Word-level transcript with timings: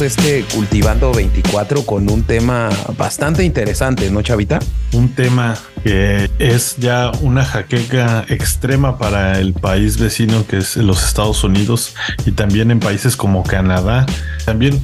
este 0.00 0.44
Cultivando 0.54 1.12
24 1.12 1.86
con 1.86 2.10
un 2.10 2.22
tema 2.22 2.68
bastante 2.98 3.44
interesante, 3.44 4.10
¿no, 4.10 4.20
Chavita? 4.22 4.58
Un 4.92 5.10
tema 5.10 5.56
que 5.82 6.30
es 6.38 6.76
ya 6.76 7.12
una 7.20 7.44
jaqueca 7.44 8.24
extrema 8.28 8.98
para 8.98 9.38
el 9.38 9.54
país 9.54 9.98
vecino 9.98 10.46
que 10.46 10.58
es 10.58 10.76
los 10.76 11.04
Estados 11.04 11.44
Unidos 11.44 11.94
y 12.26 12.32
también 12.32 12.70
en 12.70 12.80
países 12.80 13.16
como 13.16 13.42
Canadá. 13.42 14.06
También 14.44 14.82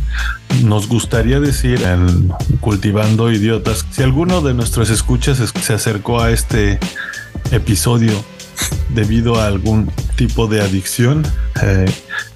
nos 0.63 0.89
gustaría 0.89 1.41
decir 1.41 1.83
en 1.83 2.33
Cultivando 2.61 3.31
Idiotas, 3.31 3.85
si 3.91 4.03
alguno 4.03 4.41
de 4.41 4.55
nuestros 4.55 4.89
escuchas 4.91 5.39
se 5.39 5.73
acercó 5.73 6.21
a 6.21 6.31
este 6.31 6.79
episodio 7.51 8.13
debido 8.91 9.41
a 9.41 9.47
algún 9.47 9.91
tipo 10.17 10.47
de 10.47 10.61
adicción, 10.61 11.27
eh, 11.63 11.87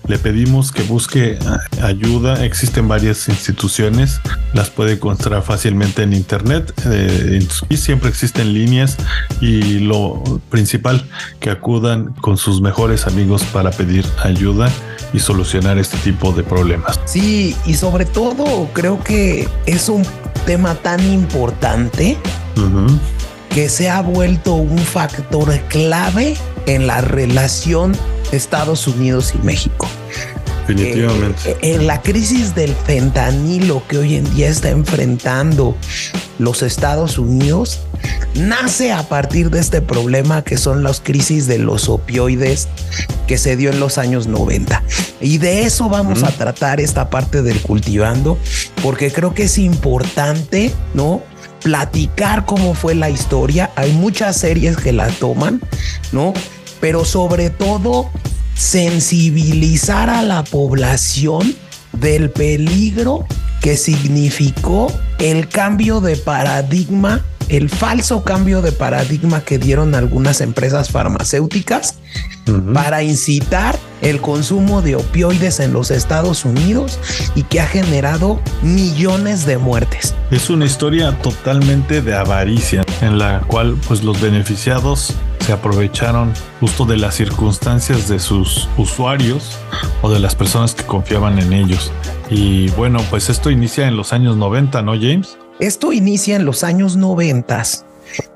le 0.09 0.19
pedimos 0.19 0.73
que 0.73 0.83
busque 0.83 1.33
eh, 1.33 1.39
ayuda. 1.83 2.45
Existen 2.45 2.89
varias 2.89 3.29
instituciones, 3.29 4.21
las 4.53 4.71
puede 4.71 4.95
encontrar 4.95 5.43
fácilmente 5.43 6.03
en 6.03 6.13
internet 6.13 6.73
eh, 6.87 7.47
y 7.69 7.77
siempre 7.77 8.09
existen 8.09 8.53
líneas 8.53 8.97
y 9.41 9.81
lo 9.81 10.23
principal, 10.51 11.05
que 11.41 11.51
acudan 11.51 12.13
con 12.15 12.37
sus 12.37 12.61
mejores 12.61 13.07
amigos 13.07 13.45
para 13.45 13.71
pedir 13.71 14.05
ayuda 14.23 14.71
y 15.13 15.19
solucionar 15.19 15.79
este 15.79 15.97
tipo 15.99 16.33
de 16.33 16.43
problemas. 16.43 17.01
Sí, 17.05 17.57
y 17.67 17.75
sobre 17.75 18.05
todo 18.05 18.69
creo 18.73 19.03
que 19.03 19.49
es 19.67 19.89
un 19.89 20.05
tema 20.47 20.75
tan 20.75 21.05
importante 21.13 22.17
que 23.51 23.69
se 23.69 23.89
ha 23.89 24.01
vuelto 24.03 24.55
un 24.55 24.79
factor 24.79 25.59
clave 25.69 26.37
en 26.67 26.87
la 26.87 27.01
relación 27.01 27.97
Estados 28.33 28.87
Unidos 28.87 29.35
y 29.35 29.45
México. 29.45 29.89
Definitivamente. 30.67 31.51
Eh, 31.51 31.75
en 31.75 31.87
la 31.87 32.03
crisis 32.03 32.55
del 32.55 32.75
fentanilo 32.75 33.83
que 33.87 33.99
hoy 33.99 34.17
en 34.17 34.35
día 34.35 34.49
está 34.49 34.71
enfrentando 34.71 35.77
los 36.39 36.63
Estados 36.63 37.19
Unidos, 37.19 37.81
nace 38.35 38.93
a 38.93 39.09
partir 39.09 39.51
de 39.51 39.61
este 39.61 39.81
problema 39.81 40.43
que 40.43 40.59
son 40.59 40.83
las 40.83 41.01
crisis 41.01 41.47
de 41.47 41.59
los 41.59 41.89
opioides 41.89 42.69
que 43.27 43.39
se 43.39 43.57
dio 43.57 43.71
en 43.71 43.81
los 43.81 43.99
años 43.99 44.27
90. 44.27 44.83
Y 45.21 45.39
de 45.39 45.63
eso 45.63 45.89
vamos 45.89 46.23
a 46.23 46.33
tratar 46.33 46.81
esta 46.81 47.11
parte 47.11 47.43
del 47.43 47.61
cultivando, 47.61 48.39
porque 48.83 49.11
creo 49.11 49.35
que 49.35 49.45
es 49.45 49.59
importante, 49.59 50.73
¿no? 50.95 51.23
Platicar 51.63 52.45
cómo 52.45 52.75
fue 52.75 52.95
la 52.95 53.11
historia. 53.11 53.71
Hay 53.77 53.93
muchas 53.93 54.37
series 54.37 54.77
que 54.77 54.93
la 54.93 55.09
toman, 55.09 55.61
¿no? 56.13 56.35
Pero 56.81 57.05
sobre 57.05 57.51
todo 57.51 58.11
sensibilizar 58.55 60.11
a 60.11 60.23
la 60.23 60.45
población 60.45 61.55
del 61.93 62.31
peligro 62.31 63.27
que 63.61 63.77
significó 63.77 64.93
el 65.19 65.49
cambio 65.49 66.01
de 66.01 66.17
paradigma, 66.17 67.25
el 67.49 67.69
falso 67.69 68.23
cambio 68.23 68.63
de 68.63 68.73
paradigma 68.73 69.43
que 69.43 69.59
dieron 69.59 69.95
algunas 69.95 70.41
empresas 70.41 70.91
farmacéuticas 70.91 71.97
para 72.73 73.03
incitar 73.03 73.79
el 74.03 74.21
consumo 74.21 74.83
de 74.83 74.97
opioides 74.97 75.59
en 75.61 75.73
los 75.73 75.91
Estados 75.91 76.45
Unidos 76.45 76.99
y 77.35 77.43
que 77.43 77.61
ha 77.61 77.67
generado 77.67 78.41
millones 78.63 79.47
de 79.47 79.59
muertes. 79.59 80.15
Es 80.31 80.51
una 80.51 80.65
historia 80.65 81.17
totalmente 81.23 82.03
de 82.03 82.15
avaricia 82.15 82.85
en 83.01 83.19
la 83.19 83.41
cual 83.41 83.77
pues 83.89 84.03
los 84.05 84.21
beneficiados 84.21 85.15
se 85.47 85.53
aprovecharon 85.53 86.33
justo 86.59 86.85
de 86.87 86.97
las 86.97 87.15
circunstancias 87.15 88.09
de 88.09 88.19
sus 88.19 88.69
usuarios 88.77 89.57
o 90.03 90.11
de 90.11 90.19
las 90.19 90.35
personas 90.35 90.75
que 90.75 90.83
confiaban 90.83 91.39
en 91.39 91.53
ellos. 91.53 91.93
Y 92.29 92.69
bueno, 92.71 92.99
pues 93.11 93.29
esto 93.29 93.49
inicia 93.51 93.87
en 93.87 93.97
los 93.97 94.13
años 94.13 94.37
90, 94.37 94.83
¿no, 94.83 94.95
James? 94.95 95.39
Esto 95.61 95.93
inicia 95.93 96.35
en 96.35 96.45
los 96.45 96.65
años 96.65 96.97
90 96.97 97.63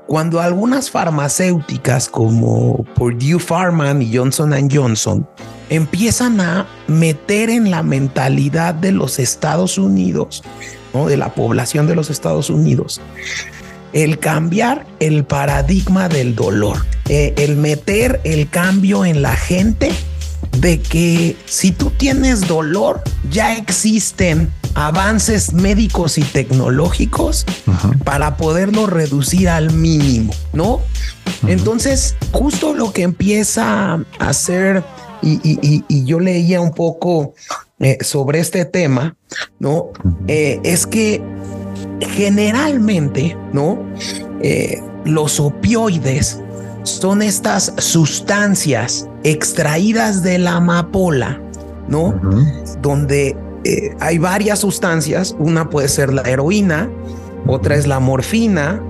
cuando 0.07 0.39
algunas 0.39 0.89
farmacéuticas 0.89 2.07
como 2.07 2.85
Purdue 2.95 3.39
Pharma 3.39 3.91
y 4.01 4.15
Johnson 4.15 4.69
Johnson 4.71 5.27
empiezan 5.69 6.39
a 6.39 6.65
meter 6.87 7.49
en 7.49 7.71
la 7.71 7.83
mentalidad 7.83 8.73
de 8.73 8.93
los 8.93 9.19
Estados 9.19 9.77
Unidos, 9.77 10.43
¿no? 10.93 11.07
de 11.07 11.17
la 11.17 11.33
población 11.33 11.87
de 11.87 11.95
los 11.95 12.09
Estados 12.09 12.49
Unidos, 12.49 13.01
el 13.93 14.19
cambiar 14.19 14.85
el 14.99 15.23
paradigma 15.25 16.09
del 16.09 16.35
dolor, 16.35 16.85
eh, 17.09 17.33
el 17.37 17.57
meter 17.57 18.21
el 18.23 18.49
cambio 18.49 19.05
en 19.05 19.21
la 19.21 19.35
gente 19.35 19.91
de 20.59 20.79
que 20.79 21.35
si 21.45 21.71
tú 21.71 21.91
tienes 21.91 22.47
dolor, 22.47 23.01
ya 23.29 23.55
existen 23.55 24.51
avances 24.73 25.53
médicos 25.53 26.17
y 26.17 26.21
tecnológicos 26.21 27.45
para 28.03 28.37
poderlo 28.37 28.87
reducir 28.87 29.49
al 29.49 29.71
mínimo, 29.71 30.33
¿no? 30.53 30.81
Entonces, 31.47 32.15
justo 32.31 32.73
lo 32.73 32.93
que 32.93 33.03
empieza 33.03 33.93
a 33.93 34.03
hacer, 34.19 34.83
y, 35.21 36.05
yo 36.05 36.19
leía 36.19 36.61
un 36.61 36.73
poco 36.73 37.33
eh, 37.79 37.97
sobre 38.01 38.39
este 38.39 38.65
tema, 38.65 39.15
¿no? 39.59 39.89
Eh, 40.27 40.59
es 40.63 40.85
que 40.85 41.21
generalmente, 42.09 43.37
¿no? 43.53 43.79
Eh, 44.41 44.81
los 45.05 45.39
opioides 45.39 46.41
son 46.83 47.21
estas 47.21 47.73
sustancias 47.77 49.07
extraídas 49.23 50.23
de 50.23 50.39
la 50.39 50.55
amapola, 50.55 51.39
¿no? 51.87 52.19
Donde 52.81 53.37
eh, 53.63 53.95
hay 53.99 54.17
varias 54.17 54.59
sustancias, 54.59 55.35
una 55.37 55.69
puede 55.69 55.87
ser 55.87 56.13
la 56.13 56.23
heroína, 56.23 56.89
otra 57.47 57.75
es 57.75 57.87
la 57.87 57.99
morfina, 57.99 58.81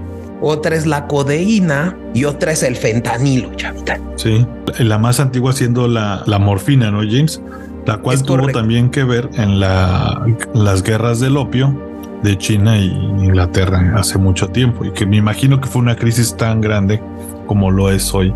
otra 0.41 0.75
es 0.75 0.85
la 0.85 1.07
codeína 1.07 1.97
y 2.13 2.23
otra 2.25 2.53
es 2.53 2.63
el 2.63 2.75
fentanilo, 2.75 3.53
chavita. 3.55 4.00
Sí, 4.16 4.45
la 4.79 4.97
más 4.97 5.19
antigua 5.19 5.53
siendo 5.53 5.88
la, 5.88 6.23
la 6.25 6.39
morfina, 6.39 6.91
¿no, 6.91 7.00
James? 7.00 7.41
La 7.85 7.97
cual 7.97 8.21
tuvo 8.23 8.47
también 8.47 8.89
que 8.89 9.03
ver 9.03 9.29
en 9.33 9.59
la, 9.59 10.25
las 10.53 10.83
guerras 10.83 11.19
del 11.19 11.38
opio 11.38 11.91
de 12.23 12.37
China 12.37 12.77
y 12.77 12.87
Inglaterra 12.89 13.93
hace 13.95 14.17
mucho 14.17 14.47
tiempo 14.47 14.85
y 14.85 14.91
que 14.91 15.05
me 15.05 15.17
imagino 15.17 15.59
que 15.59 15.67
fue 15.67 15.81
una 15.81 15.95
crisis 15.95 16.35
tan 16.35 16.61
grande 16.61 17.01
como 17.47 17.71
lo 17.71 17.89
es 17.89 18.13
hoy 18.13 18.33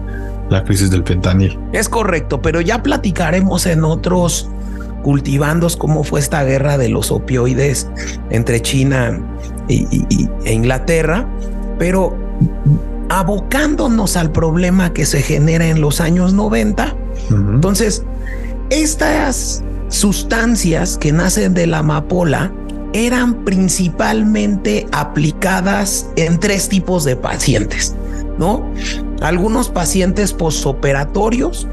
la 0.49 0.63
crisis 0.63 0.91
del 0.91 1.03
fentanil. 1.03 1.59
Es 1.73 1.89
correcto, 1.89 2.41
pero 2.41 2.61
ya 2.61 2.83
platicaremos 2.83 3.65
en 3.65 3.83
otros 3.83 4.49
cultivando 5.03 5.67
cómo 5.77 6.03
fue 6.03 6.19
esta 6.19 6.43
guerra 6.43 6.77
de 6.77 6.89
los 6.89 7.11
opioides 7.11 7.87
entre 8.31 8.61
China 8.61 9.19
y, 9.67 10.27
e 10.45 10.53
Inglaterra, 10.53 11.27
pero 11.77 12.15
abocándonos 13.09 14.17
al 14.17 14.31
problema 14.31 14.93
que 14.93 15.05
se 15.05 15.21
genera 15.21 15.67
en 15.67 15.79
los 15.79 16.01
años 16.01 16.33
90. 16.33 16.95
Entonces, 17.29 18.03
estas 18.71 19.63
sustancias 19.89 20.97
que 20.97 21.11
nacen 21.11 21.53
de 21.53 21.67
la 21.67 21.79
amapola 21.79 22.51
eran 22.95 23.43
principalmente 23.43 24.87
aplicadas 24.93 26.09
en 26.15 26.39
tres 26.39 26.69
tipos 26.69 27.03
de 27.03 27.17
pacientes, 27.17 27.93
¿no? 28.39 28.65
Algunos 29.21 29.67
pacientes 29.67 30.31
posoperatorios 30.31 31.67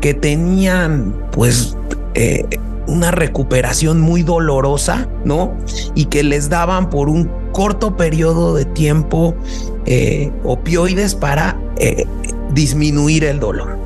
que 0.00 0.14
tenían 0.14 1.14
pues 1.32 1.76
eh, 2.14 2.46
una 2.86 3.10
recuperación 3.10 4.00
muy 4.00 4.22
dolorosa, 4.22 5.08
¿no? 5.26 5.54
Y 5.94 6.06
que 6.06 6.22
les 6.22 6.48
daban 6.48 6.88
por 6.88 7.10
un 7.10 7.30
corto 7.52 7.98
periodo 7.98 8.54
de 8.54 8.64
tiempo 8.64 9.34
eh, 9.84 10.32
opioides 10.42 11.14
para 11.14 11.58
eh, 11.76 12.06
disminuir 12.54 13.24
el 13.24 13.40
dolor, 13.40 13.76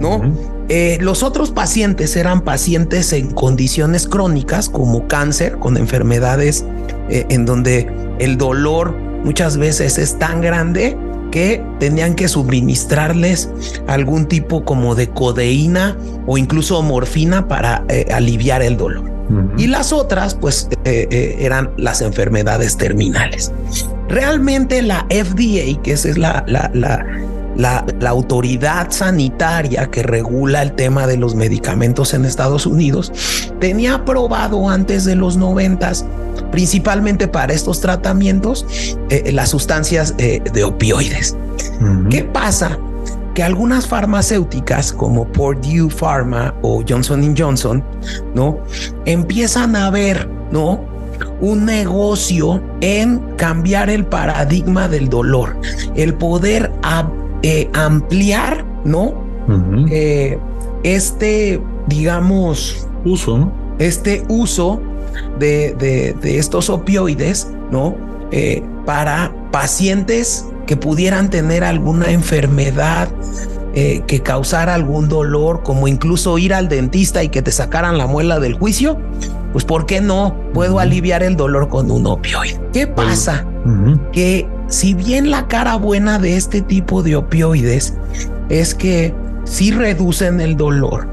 ¿no? 0.00 0.20
Eh, 0.68 0.98
los 1.00 1.22
otros 1.22 1.50
pacientes 1.50 2.16
eran 2.16 2.40
pacientes 2.40 3.12
en 3.12 3.30
condiciones 3.30 4.08
crónicas 4.08 4.68
como 4.68 5.06
cáncer, 5.08 5.58
con 5.58 5.76
enfermedades 5.76 6.64
en 7.08 7.44
donde 7.44 7.90
el 8.18 8.38
dolor 8.38 8.96
muchas 9.24 9.56
veces 9.56 9.98
es 9.98 10.18
tan 10.18 10.40
grande 10.40 10.96
que 11.34 11.60
tenían 11.80 12.14
que 12.14 12.28
suministrarles 12.28 13.50
algún 13.88 14.26
tipo 14.26 14.64
como 14.64 14.94
de 14.94 15.08
codeína 15.08 15.96
o 16.26 16.38
incluso 16.38 16.80
morfina 16.82 17.48
para 17.48 17.84
eh, 17.88 18.06
aliviar 18.12 18.62
el 18.62 18.76
dolor. 18.76 19.12
Y 19.56 19.66
las 19.66 19.92
otras, 19.92 20.34
pues, 20.34 20.68
eh, 20.84 21.08
eh, 21.10 21.36
eran 21.40 21.70
las 21.76 22.02
enfermedades 22.02 22.76
terminales. 22.76 23.52
Realmente 24.08 24.80
la 24.82 25.06
FDA, 25.08 25.82
que 25.82 25.92
es 25.92 26.18
la, 26.18 26.44
la, 26.46 26.70
la, 26.74 27.04
la, 27.56 27.84
autoridad 28.06 28.90
sanitaria 28.90 29.90
que 29.90 30.02
regula 30.02 30.62
el 30.62 30.72
tema 30.72 31.06
de 31.06 31.16
los 31.16 31.34
medicamentos 31.34 32.14
en 32.14 32.24
Estados 32.24 32.66
Unidos, 32.66 33.12
tenía 33.60 33.94
aprobado 33.94 34.68
antes 34.68 35.04
de 35.04 35.16
los 35.16 35.36
noventas, 35.36 36.04
principalmente 36.50 37.28
para 37.28 37.52
estos 37.52 37.80
tratamientos, 37.80 38.66
eh, 39.10 39.32
las 39.32 39.50
sustancias 39.50 40.14
eh, 40.18 40.40
de 40.52 40.64
opioides. 40.64 41.36
¿Qué 42.10 42.24
pasa? 42.24 42.78
que 43.34 43.42
algunas 43.42 43.88
farmacéuticas 43.88 44.92
como 44.92 45.26
Purdue 45.26 45.90
Pharma 45.90 46.54
o 46.62 46.84
Johnson 46.88 47.34
Johnson, 47.36 47.84
¿no? 48.32 48.60
Empiezan 49.06 49.74
a 49.74 49.90
ver, 49.90 50.28
¿no? 50.52 50.84
Un 51.40 51.64
negocio 51.64 52.62
en 52.80 53.18
cambiar 53.36 53.90
el 53.90 54.06
paradigma 54.06 54.88
del 54.88 55.08
dolor, 55.08 55.56
el 55.96 56.14
poder 56.14 56.70
eh, 57.46 57.68
ampliar, 57.74 58.64
¿no? 58.86 59.22
Eh, 59.90 60.38
este, 60.82 61.60
digamos, 61.86 62.88
uso, 63.04 63.52
este 63.78 64.24
uso 64.30 64.80
de, 65.38 65.74
de, 65.74 66.38
estos 66.38 66.70
opioides, 66.70 67.52
¿no? 67.70 67.96
Eh, 68.30 68.62
para 68.86 69.30
pacientes 69.52 70.46
que 70.66 70.78
pudieran 70.78 71.28
tener 71.28 71.64
alguna 71.64 72.12
enfermedad 72.12 73.10
eh, 73.74 74.02
que 74.06 74.20
causara 74.20 74.72
algún 74.72 75.10
dolor, 75.10 75.62
como 75.62 75.86
incluso 75.86 76.38
ir 76.38 76.54
al 76.54 76.70
dentista 76.70 77.22
y 77.22 77.28
que 77.28 77.42
te 77.42 77.52
sacaran 77.52 77.98
la 77.98 78.06
muela 78.06 78.40
del 78.40 78.54
juicio, 78.54 78.98
pues 79.54 79.64
¿por 79.64 79.86
qué 79.86 80.00
no 80.00 80.36
puedo 80.52 80.80
aliviar 80.80 81.22
el 81.22 81.36
dolor 81.36 81.68
con 81.68 81.88
un 81.88 82.08
opioide? 82.08 82.60
¿Qué 82.72 82.88
pasa? 82.88 83.46
Que 84.12 84.48
si 84.66 84.94
bien 84.94 85.30
la 85.30 85.46
cara 85.46 85.76
buena 85.76 86.18
de 86.18 86.36
este 86.36 86.60
tipo 86.60 87.04
de 87.04 87.14
opioides 87.14 87.94
es 88.48 88.74
que 88.74 89.14
sí 89.44 89.70
reducen 89.70 90.40
el 90.40 90.56
dolor, 90.56 91.06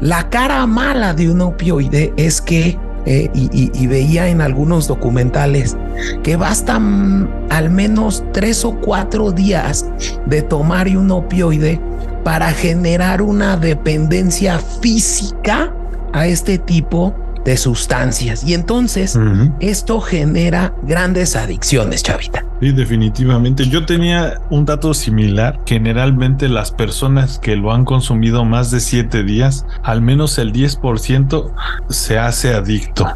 la 0.00 0.28
cara 0.30 0.66
mala 0.66 1.14
de 1.14 1.30
un 1.30 1.40
opioide 1.40 2.12
es 2.16 2.40
que 2.40 2.76
eh, 3.06 3.30
y, 3.32 3.86
veía 3.86 4.28
en 4.28 4.40
algunos 4.40 4.88
documentales 4.88 5.76
que 6.24 6.34
bastan 6.34 7.30
al 7.50 7.70
menos 7.70 8.24
tres 8.32 8.64
o 8.64 8.74
cuatro 8.80 9.30
días 9.30 9.86
de 10.26 10.42
tomar 10.42 10.88
un 10.88 11.12
opioide 11.12 11.80
para 12.24 12.50
generar 12.50 13.22
una 13.22 13.56
dependencia 13.56 14.58
física 14.58 15.72
a 16.12 16.26
este 16.26 16.58
tipo 16.58 17.14
de 17.48 17.56
sustancias. 17.56 18.44
Y 18.44 18.52
entonces 18.52 19.18
esto 19.58 20.02
genera 20.02 20.74
grandes 20.82 21.34
adicciones, 21.34 22.02
chavita. 22.02 22.44
Sí, 22.60 22.72
definitivamente. 22.72 23.66
Yo 23.70 23.86
tenía 23.86 24.42
un 24.50 24.66
dato 24.66 24.92
similar. 24.92 25.58
Generalmente 25.64 26.50
las 26.50 26.72
personas 26.72 27.38
que 27.38 27.56
lo 27.56 27.72
han 27.72 27.86
consumido 27.86 28.44
más 28.44 28.70
de 28.70 28.80
siete 28.80 29.24
días, 29.24 29.64
al 29.82 30.02
menos 30.02 30.36
el 30.36 30.52
10% 30.52 31.50
se 31.88 32.18
hace 32.18 32.52
adicto. 32.52 33.08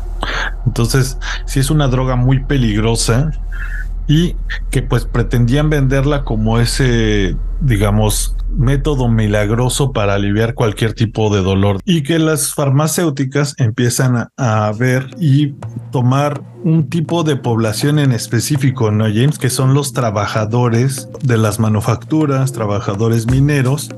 Entonces, 0.65 1.19
si 1.45 1.61
es 1.61 1.69
una 1.69 1.89
droga 1.89 2.17
muy 2.17 2.43
peligrosa 2.43 3.33
y 4.09 4.35
que 4.71 4.81
pues 4.81 5.05
pretendían 5.05 5.69
venderla 5.69 6.25
como 6.25 6.59
ese, 6.59 7.37
digamos, 7.61 8.35
método 8.57 9.09
milagroso 9.09 9.93
para 9.93 10.15
aliviar 10.15 10.55
cualquier 10.55 10.95
tipo 10.95 11.35
de 11.35 11.43
dolor 11.43 11.81
y 11.85 12.03
que 12.03 12.19
las 12.19 12.55
farmacéuticas 12.55 13.55
empiezan 13.59 14.29
a, 14.37 14.73
ver 14.79 15.11
y 15.19 15.55
tomar 15.91 16.43
un 16.65 16.89
tipo 16.89 17.25
de 17.25 17.37
población 17.37 17.99
en 17.99 18.13
específico, 18.13 18.91
¿no, 18.91 19.05
James? 19.05 19.39
Que 19.39 19.51
son 19.51 19.75
los 19.75 19.93
trabajadores 19.93 21.09
de 21.23 21.37
las 21.37 21.59
manufacturas, 21.59 22.53
trabajadores 22.53 23.27
mineros 23.27 23.91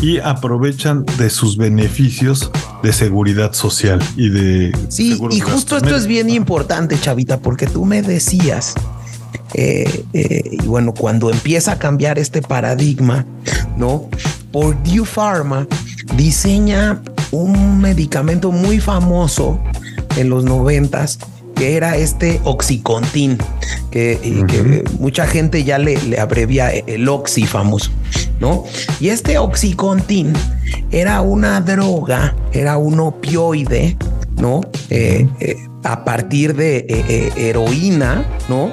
y 0.00 0.18
aprovechan 0.18 1.04
de 1.18 1.30
sus 1.30 1.56
beneficios 1.56 2.50
de 2.82 2.92
seguridad 2.92 3.52
social 3.52 4.00
y 4.16 4.28
de... 4.30 4.76
Sí, 4.88 5.18
y 5.30 5.40
justo 5.40 5.76
esto 5.76 5.94
es 5.96 6.06
bien 6.06 6.30
importante, 6.30 6.98
Chavita, 6.98 7.40
porque 7.40 7.66
tú 7.66 7.84
me 7.84 8.02
decías 8.02 8.74
eh, 9.54 10.04
eh, 10.12 10.42
y 10.50 10.66
bueno, 10.66 10.94
cuando 10.94 11.30
empieza 11.30 11.72
a 11.72 11.78
cambiar 11.78 12.18
este 12.18 12.42
paradigma, 12.42 13.26
¿no? 13.76 14.08
Purdue 14.50 15.04
Pharma 15.04 15.66
diseña 16.16 17.02
un 17.30 17.80
medicamento 17.80 18.52
muy 18.52 18.80
famoso 18.80 19.58
en 20.16 20.28
los 20.28 20.44
noventas 20.44 21.18
que 21.54 21.76
era 21.76 21.96
este 21.96 22.40
Oxycontin, 22.44 23.38
que, 23.90 24.84
mucha 24.98 25.26
gente 25.26 25.64
ya 25.64 25.78
le, 25.78 26.00
le, 26.02 26.18
abrevia 26.18 26.70
el 26.70 27.08
Oxy 27.08 27.46
famoso, 27.46 27.90
¿no? 28.40 28.64
Y 29.00 29.10
este 29.10 29.38
Oxycontin 29.38 30.32
era 30.90 31.20
una 31.20 31.60
droga, 31.60 32.34
era 32.52 32.78
un 32.78 33.00
opioide, 33.00 33.96
¿no? 34.36 34.60
Eh, 34.90 35.26
a 35.84 36.04
partir 36.04 36.54
de 36.54 36.78
eh, 36.78 36.86
eh, 36.88 37.32
heroína, 37.36 38.24
¿no? 38.48 38.72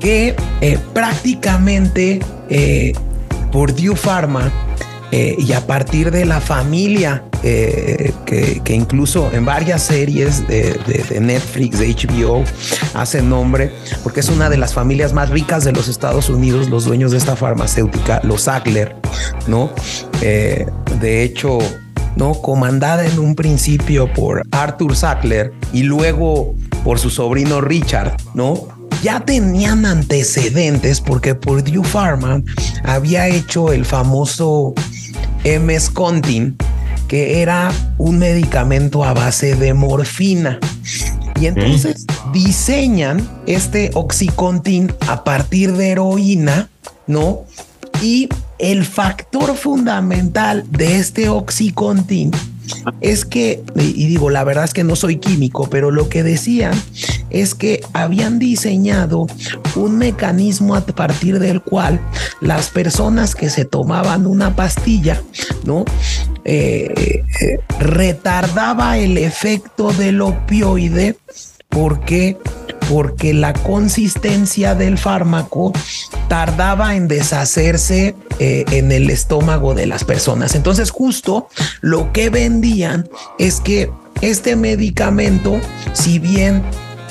Que 0.00 0.34
eh, 0.60 0.78
prácticamente 0.92 2.20
Purdue 3.52 3.96
Pharma 3.96 4.50
y 5.12 5.52
a 5.52 5.64
partir 5.64 6.10
de 6.10 6.24
la 6.24 6.40
familia 6.40 7.22
que, 7.40 8.62
incluso 8.68 9.30
en 9.32 9.44
varias 9.44 9.84
series 9.84 10.46
de, 10.48 10.76
Netflix, 11.20 11.78
de 11.78 11.94
HBO, 11.94 12.42
hace 12.94 13.22
nombre, 13.22 13.70
porque 14.02 14.20
es 14.20 14.28
una 14.28 14.50
de 14.50 14.56
las 14.56 14.74
familias 14.74 15.12
más 15.12 15.30
ricas 15.30 15.62
de 15.64 15.70
los 15.70 15.86
Estados 15.86 16.28
Unidos, 16.28 16.68
los 16.68 16.84
dueños 16.84 17.12
de 17.12 17.18
esta 17.18 17.36
farmacéutica, 17.36 18.20
los 18.24 18.42
Sackler, 18.42 18.96
¿no? 19.46 19.70
de 20.20 21.22
hecho, 21.22 21.58
¿no? 22.16 22.34
Comandada 22.34 23.06
en 23.06 23.18
un 23.18 23.34
principio 23.34 24.12
por 24.12 24.42
Arthur 24.50 24.96
Sackler 24.96 25.52
y 25.72 25.82
luego 25.82 26.54
por 26.84 26.98
su 26.98 27.10
sobrino 27.10 27.60
Richard, 27.60 28.16
¿no? 28.34 28.68
Ya 29.02 29.20
tenían 29.20 29.84
antecedentes 29.84 31.00
porque 31.00 31.34
Purdue 31.34 31.84
Pharma 31.84 32.42
había 32.84 33.28
hecho 33.28 33.72
el 33.72 33.84
famoso 33.84 34.72
MS-Contin, 35.44 36.56
que 37.08 37.42
era 37.42 37.70
un 37.98 38.18
medicamento 38.18 39.04
a 39.04 39.12
base 39.12 39.56
de 39.56 39.74
morfina. 39.74 40.58
Y 41.38 41.46
entonces 41.46 42.06
diseñan 42.32 43.28
este 43.46 43.90
Oxycontin 43.94 44.92
a 45.08 45.24
partir 45.24 45.72
de 45.72 45.90
heroína, 45.90 46.70
¿no? 47.06 47.40
Y 48.00 48.28
el 48.58 48.84
factor 48.84 49.56
fundamental 49.56 50.64
de 50.70 50.96
este 50.96 51.28
Oxycontin 51.28 52.30
es 53.00 53.24
que, 53.24 53.62
y 53.76 54.06
digo, 54.06 54.30
la 54.30 54.44
verdad 54.44 54.64
es 54.64 54.72
que 54.72 54.84
no 54.84 54.96
soy 54.96 55.16
químico, 55.16 55.68
pero 55.68 55.90
lo 55.90 56.08
que 56.08 56.22
decían 56.22 56.72
es 57.30 57.54
que 57.54 57.82
habían 57.92 58.38
diseñado 58.38 59.26
un 59.74 59.98
mecanismo 59.98 60.74
a 60.74 60.80
partir 60.80 61.38
del 61.38 61.60
cual 61.60 62.00
las 62.40 62.70
personas 62.70 63.34
que 63.34 63.50
se 63.50 63.64
tomaban 63.64 64.26
una 64.26 64.56
pastilla, 64.56 65.20
¿no? 65.64 65.84
Eh, 66.44 67.22
eh, 67.40 67.58
retardaba 67.78 68.98
el 68.98 69.18
efecto 69.18 69.92
del 69.92 70.20
opioide 70.20 71.16
porque 71.74 72.38
porque 72.88 73.32
la 73.32 73.54
consistencia 73.54 74.74
del 74.74 74.98
fármaco 74.98 75.72
tardaba 76.28 76.94
en 76.96 77.08
deshacerse 77.08 78.14
eh, 78.38 78.64
en 78.72 78.92
el 78.92 79.08
estómago 79.08 79.74
de 79.74 79.86
las 79.86 80.04
personas. 80.04 80.54
Entonces 80.54 80.90
justo 80.90 81.48
lo 81.80 82.12
que 82.12 82.28
vendían 82.28 83.08
es 83.38 83.60
que 83.60 83.90
este 84.20 84.54
medicamento, 84.54 85.60
si 85.94 86.18
bien 86.18 86.62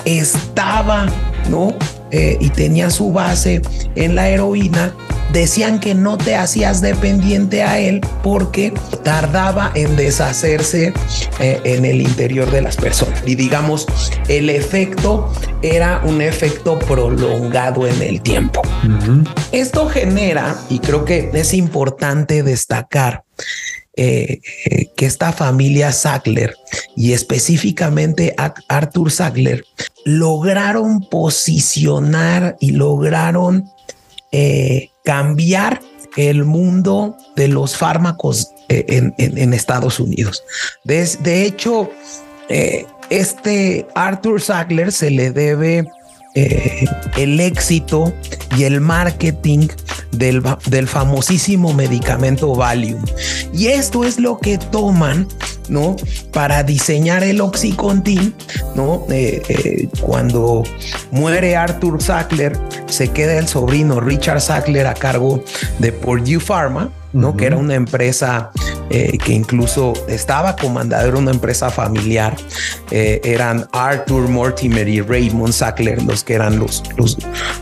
estaba, 0.05 1.07
¿no? 1.49 1.73
Eh, 2.13 2.37
y 2.39 2.51
tenía 2.51 2.91
su 2.91 3.11
base 3.11 3.63
en 3.95 4.13
la 4.13 4.29
heroína, 4.29 4.93
decían 5.31 5.79
que 5.79 5.95
no 5.95 6.15
te 6.15 6.35
hacías 6.35 6.79
dependiente 6.79 7.63
a 7.63 7.79
él 7.79 8.01
porque 8.21 8.71
tardaba 9.03 9.71
en 9.73 9.95
deshacerse 9.95 10.93
eh, 11.39 11.59
en 11.63 11.85
el 11.85 12.01
interior 12.01 12.51
de 12.51 12.61
las 12.61 12.77
personas. 12.77 13.23
Y 13.25 13.33
digamos, 13.33 13.87
el 14.27 14.51
efecto 14.51 15.33
era 15.63 16.01
un 16.03 16.21
efecto 16.21 16.77
prolongado 16.77 17.87
en 17.87 17.99
el 18.03 18.21
tiempo. 18.21 18.61
Esto 19.51 19.89
genera, 19.89 20.55
y 20.69 20.77
creo 20.77 21.05
que 21.05 21.31
es 21.33 21.55
importante 21.55 22.43
destacar, 22.43 23.23
eh, 23.95 24.39
que 24.95 25.05
esta 25.05 25.31
familia 25.31 25.91
Sackler 25.91 26.55
y 26.95 27.13
específicamente 27.13 28.35
Arthur 28.67 29.11
Sackler 29.11 29.65
lograron 30.05 31.01
posicionar 31.01 32.57
y 32.59 32.71
lograron 32.71 33.69
eh, 34.31 34.89
cambiar 35.03 35.79
el 36.17 36.43
mundo 36.45 37.17
de 37.35 37.47
los 37.47 37.77
fármacos 37.77 38.51
eh, 38.69 39.11
en, 39.17 39.53
Estados 39.53 39.99
Unidos. 39.99 40.43
De, 40.83 41.45
hecho, 41.45 41.89
eh, 42.49 42.85
este 43.09 43.87
Arthur 43.95 44.41
Sackler 44.41 44.91
se 44.91 45.11
le 45.11 45.31
debe 45.31 45.85
eh, 46.35 46.85
el 47.17 47.39
éxito 47.39 48.13
y 48.57 48.63
el 48.63 48.81
marketing 48.81 49.67
del, 50.11 50.43
del, 50.67 50.87
famosísimo 50.87 51.73
medicamento 51.73 52.55
Valium. 52.55 53.03
Y 53.53 53.67
esto 53.67 54.03
es 54.03 54.19
lo 54.19 54.39
que 54.39 54.57
toman, 54.57 55.27
¿no? 55.73 55.95
Para 56.31 56.61
diseñar 56.61 57.23
el 57.23 57.41
Oxycontin, 57.41 58.33
¿no? 58.75 59.05
Eh, 59.09 59.41
eh, 59.49 59.87
cuando 59.99 60.63
muere 61.09 61.55
Arthur 61.55 62.01
Sackler, 62.01 62.57
se 62.85 63.09
queda 63.09 63.39
el 63.39 63.47
sobrino 63.47 63.99
Richard 63.99 64.39
Sackler 64.39 64.85
a 64.85 64.93
cargo 64.93 65.43
de 65.79 65.91
Purdue 65.91 66.39
Pharma 66.39 66.91
¿no? 67.13 67.37
Que 67.37 67.45
era 67.45 67.57
una 67.57 67.75
empresa 67.75 68.51
eh, 68.89 69.17
que 69.23 69.33
incluso 69.33 69.93
estaba 70.07 70.55
comandada, 70.55 71.07
era 71.07 71.17
una 71.17 71.31
empresa 71.31 71.69
familiar. 71.69 72.35
Eh, 72.91 73.21
eran 73.23 73.67
Arthur 73.71 74.27
Mortimer 74.27 74.87
y 74.87 75.01
Raymond 75.01 75.53
Sackler 75.53 76.01
los 76.03 76.23
que 76.23 76.33
eran 76.33 76.59
los, 76.59 76.83
los, 76.97 77.17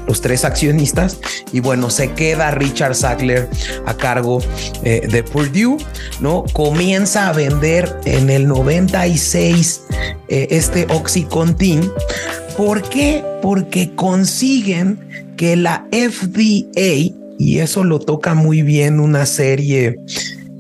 los 0.08 0.22
tres 0.22 0.46
accionistas. 0.46 1.20
Y 1.52 1.60
bueno, 1.60 1.90
se 1.90 2.12
queda 2.14 2.52
Richard 2.52 2.96
Sackler 2.96 3.50
a 3.86 3.94
cargo 3.94 4.40
eh, 4.84 5.08
de 5.10 5.24
Purdue, 5.24 5.78
¿no? 6.22 6.46
Comienza 6.54 7.28
a 7.28 7.34
vender 7.34 8.00
en 8.06 8.30
el 8.30 8.48
96 8.48 9.82
este 10.28 10.88
Oxycontin. 10.90 11.90
¿Por 12.58 12.82
qué? 12.90 13.24
Porque 13.42 13.92
consiguen 13.96 15.00
que 15.38 15.56
la 15.56 15.88
FDA 15.92 17.14
y 17.42 17.58
eso 17.58 17.84
lo 17.84 18.00
toca 18.00 18.36
muy 18.36 18.62
bien 18.62 19.00
una 19.00 19.26
serie 19.26 19.98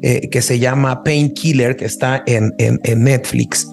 eh, 0.01 0.29
que 0.29 0.41
se 0.41 0.57
llama 0.57 1.03
Painkiller, 1.03 1.75
que 1.75 1.85
está 1.85 2.23
en, 2.25 2.55
en, 2.57 3.03
Netflix. 3.03 3.67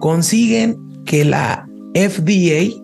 Consiguen 0.00 0.76
que 1.06 1.24
la 1.24 1.66
FDA 1.94 2.76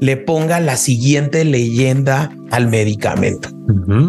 le 0.00 0.16
ponga 0.16 0.60
la 0.60 0.78
siguiente 0.78 1.44
leyenda 1.44 2.34
al 2.50 2.68
medicamento. 2.68 3.50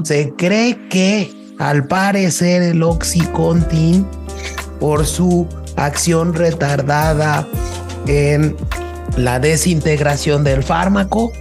Se 0.04 0.32
cree 0.38 0.78
que 0.90 1.30
al 1.60 1.88
parecer 1.88 2.62
el 2.62 2.82
Oxycontin, 2.82 4.06
por 4.80 5.06
su 5.06 5.48
acción 5.76 6.34
retardada 6.34 7.48
en 8.08 8.56
la 9.16 9.40
desintegración 9.40 10.44
del 10.44 10.64
fármaco, 10.64 11.32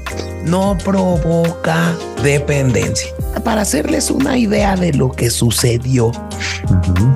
no 0.45 0.76
provoca 0.85 1.95
dependencia. 2.23 3.11
Para 3.45 3.62
hacerles 3.62 4.11
una 4.11 4.38
idea 4.38 4.76
de 4.76 4.93
lo 4.93 5.12
que 5.12 5.31
sucedió 5.31 6.12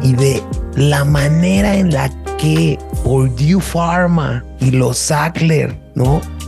y 0.02 0.12
de 0.14 0.42
la 0.76 1.04
manera 1.04 1.76
en 1.76 1.92
la 1.92 2.10
que 2.38 2.78
Purdue 3.02 3.60
Pharma 3.60 4.44
y 4.60 4.70
los 4.70 4.98
Sackler 4.98 5.76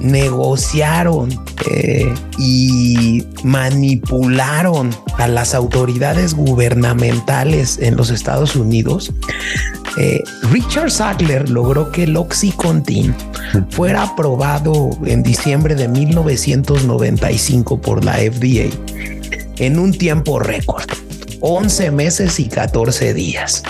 negociaron 0.01 1.31
eh, 1.71 2.13
y 2.39 3.25
manipularon 3.45 4.91
a 5.19 5.29
las 5.29 5.55
autoridades 5.55 6.35
gubernamentales 6.35 7.79
en 7.79 7.97
los 7.97 8.11
Estados 8.11 8.57
Unidos, 8.57 9.13
eh, 9.99 10.23
Richard 10.51 10.91
Sackler 10.91 11.49
logró 11.51 11.93
que 11.93 12.05
el 12.05 12.17
Oxycontin 12.17 13.15
fuera 13.71 14.05
aprobado 14.05 14.91
en 15.05 15.23
diciembre 15.23 15.75
de 15.75 15.89
1995 15.89 17.81
por 17.81 18.05
la 18.05 18.15
FDA 18.15 18.71
en 19.59 19.79
un 19.79 19.93
tiempo 19.93 20.39
récord, 20.39 20.91
11 21.41 21.91
meses 21.91 22.41
y 22.41 22.49
14 22.49 23.13
días. 23.13 23.63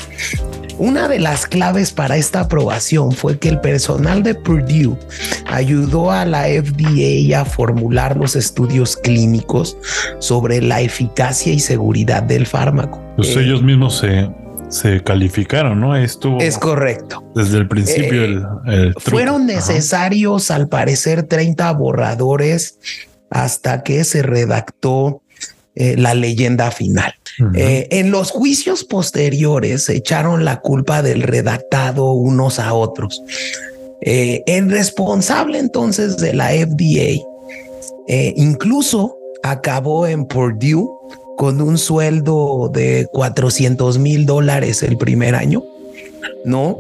Una 0.83 1.07
de 1.07 1.21
las 1.21 1.47
claves 1.47 1.93
para 1.93 2.17
esta 2.17 2.41
aprobación 2.41 3.13
fue 3.13 3.39
que 3.39 3.49
el 3.49 3.61
personal 3.61 4.25
de 4.25 4.35
Purdue 4.35 4.99
ayudó 5.47 6.11
a 6.11 6.25
la 6.25 6.47
FDA 6.47 7.41
a 7.41 7.45
formular 7.45 8.17
los 8.17 8.35
estudios 8.35 8.97
clínicos 8.97 9.77
sobre 10.19 10.61
la 10.61 10.81
eficacia 10.81 11.53
y 11.53 11.61
seguridad 11.61 12.25
del 12.25 12.47
fármaco. 12.47 13.01
Pues 13.15 13.29
eh, 13.37 13.45
ellos 13.45 13.63
mismos 13.63 13.97
se, 13.97 14.29
se 14.71 15.01
calificaron, 15.05 15.81
¿no? 15.81 15.95
Estuvo 15.95 16.41
es 16.41 16.59
correcto. 16.59 17.23
Desde 17.33 17.59
el 17.59 17.69
principio. 17.69 18.61
Eh, 18.67 18.93
fueron 18.97 19.47
necesarios, 19.47 20.51
al 20.51 20.69
parecer, 20.69 21.23
30 21.23 21.71
borradores 21.75 22.81
hasta 23.31 23.85
que 23.85 24.03
se 24.03 24.25
redactó 24.25 25.23
eh, 25.77 25.95
la 25.97 26.15
leyenda 26.15 26.73
final. 26.73 27.15
Eh, 27.55 27.89
en 27.91 28.11
los 28.11 28.31
juicios 28.31 28.85
posteriores 28.85 29.89
echaron 29.89 30.45
la 30.45 30.61
culpa 30.61 31.03
del 31.03 31.23
redactado 31.23 32.13
unos 32.13 32.59
a 32.59 32.75
otros. 32.75 33.23
Eh, 34.01 34.43
el 34.47 34.71
responsable 34.71 35.59
entonces 35.59 36.17
de 36.17 36.35
la 36.35 36.51
FDA 36.51 37.23
incluso 38.37 39.17
acabó 39.43 40.07
en 40.07 40.27
Purdue 40.27 40.89
con 41.37 41.61
un 41.61 41.79
sueldo 41.79 42.71
de 42.73 43.09
400 43.13 43.99
mil 43.99 44.27
dólares 44.27 44.83
el 44.83 44.97
primer 44.97 45.35
año. 45.35 45.63
No, 46.45 46.79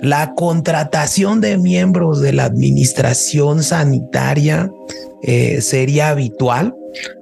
la 0.00 0.34
contratación 0.34 1.40
de 1.40 1.58
miembros 1.58 2.20
de 2.20 2.32
la 2.32 2.44
administración 2.44 3.62
sanitaria 3.62 4.70
sería 5.60 6.08
habitual 6.08 6.74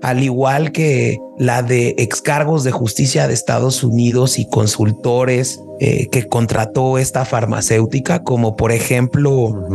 al 0.03 0.23
igual 0.23 0.73
que 0.73 1.19
la 1.39 1.62
de 1.62 1.95
excargos 1.99 2.65
de 2.65 2.71
justicia 2.73 3.27
de 3.27 3.35
Estados 3.35 3.83
Unidos 3.83 4.39
y 4.39 4.49
consultores 4.49 5.61
eh, 5.81 6.09
que 6.11 6.29
contrató 6.29 6.99
esta 6.99 7.25
farmacéutica, 7.25 8.23
como 8.23 8.57
por 8.57 8.73
ejemplo 8.73 9.69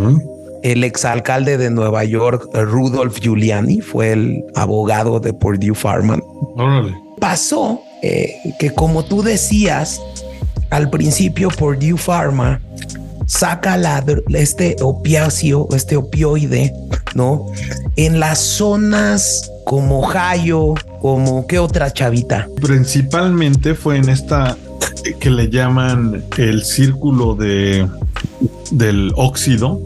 el 0.63 0.83
exalcalde 0.83 1.57
de 1.57 1.69
Nueva 1.69 2.03
York, 2.03 2.49
Rudolph 2.53 3.19
Giuliani, 3.19 3.81
fue 3.81 4.13
el 4.13 4.43
abogado 4.55 5.19
de 5.19 5.33
Purdue 5.33 5.75
Pharma. 5.75 6.19
Pasó 7.19 7.81
eh, 8.01 8.35
que 8.59 8.71
como 8.71 9.03
tú 9.03 9.23
decías, 9.23 10.01
al 10.69 10.89
principio 10.89 11.49
Purdue 11.49 11.97
Pharma 11.97 12.59
saca 13.25 13.77
la, 13.77 14.03
este 14.29 14.75
opiáceo, 14.81 15.67
este 15.73 15.97
opioide, 15.97 16.73
¿no? 17.13 17.45
En 17.95 18.19
las 18.19 18.39
zonas 18.39 19.51
como 19.65 19.99
Ohio, 19.99 20.75
como 21.01 21.45
qué 21.45 21.59
otra 21.59 21.91
chavita. 21.91 22.47
Principalmente 22.61 23.75
fue 23.75 23.97
en 23.97 24.09
esta 24.09 24.57
que 25.19 25.29
le 25.29 25.49
llaman 25.49 26.23
el 26.37 26.63
círculo 26.63 27.35
de 27.35 27.87
del 28.71 29.11
óxido. 29.15 29.79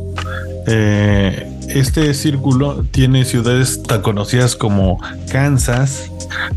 Eh, 0.68 1.48
este 1.70 2.14
círculo 2.14 2.84
tiene 2.92 3.26
ciudades 3.26 3.82
tan 3.84 4.02
conocidas 4.02 4.56
como 4.56 5.00
Kansas, 5.32 6.12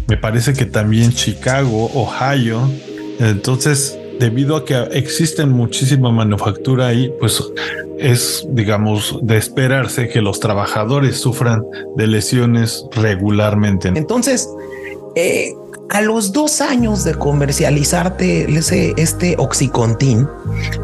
me 0.07 0.17
parece 0.17 0.53
que 0.53 0.67
también 0.67 1.13
Chicago, 1.13 1.91
Ohio. 1.95 2.71
Entonces, 3.21 3.97
debido 4.19 4.57
a 4.57 4.65
que 4.65 4.77
existen 4.93 5.51
muchísima 5.51 6.11
manufactura 6.11 6.89
ahí, 6.89 7.13
pues 7.21 7.43
es, 7.99 8.47
digamos, 8.51 9.19
de 9.23 9.37
esperarse 9.37 10.09
que 10.09 10.21
los 10.21 10.41
trabajadores 10.41 11.19
sufran 11.19 11.65
de 11.97 12.07
lesiones 12.07 12.85
regularmente. 12.93 13.89
Entonces, 13.95 14.49
eh, 15.15 15.55
a 15.91 16.01
los 16.01 16.33
dos 16.33 16.61
años 16.61 17.05
de 17.05 17.15
comercializarte 17.15 18.51
ese, 18.57 18.95
este 18.97 19.37
Oxycontin, 19.39 20.29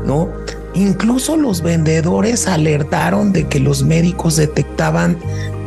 ¿no? 0.04 0.28
Incluso 0.74 1.36
los 1.36 1.62
vendedores 1.62 2.46
alertaron 2.46 3.32
de 3.32 3.48
que 3.48 3.58
los 3.58 3.82
médicos 3.82 4.36
detectaban 4.36 5.18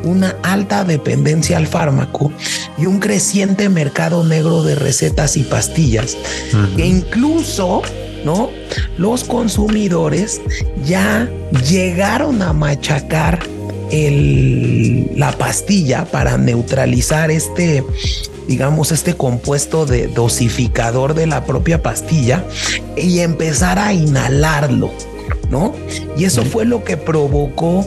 una 0.03 0.36
alta 0.43 0.83
dependencia 0.83 1.57
al 1.57 1.67
fármaco 1.67 2.31
y 2.77 2.86
un 2.86 3.00
creciente 3.00 3.69
mercado 3.69 4.24
negro 4.24 4.63
de 4.63 4.75
recetas 4.75 5.38
y 5.38 5.43
pastillas, 5.43 6.17
e 6.77 6.86
incluso, 6.86 7.81
¿no? 8.25 8.50
Los 8.98 9.24
consumidores 9.24 10.41
ya 10.86 11.29
llegaron 11.69 12.41
a 12.41 12.53
machacar 12.53 13.39
el, 13.91 15.12
la 15.15 15.31
pastilla 15.31 16.05
para 16.05 16.38
neutralizar 16.38 17.31
este 17.31 17.83
digamos, 18.48 18.91
este 18.91 19.15
compuesto 19.15 19.86
de 19.86 20.07
dosificador 20.07 21.13
de 21.13 21.27
la 21.27 21.45
propia 21.45 21.81
pastilla 21.81 22.43
y 22.98 23.19
empezar 23.19 23.79
a 23.79 23.93
inhalarlo. 23.93 24.91
¿No? 25.50 25.75
Y 26.18 26.25
eso 26.25 26.44
fue 26.44 26.65
lo 26.65 26.84
que 26.84 26.98
provocó 26.98 27.86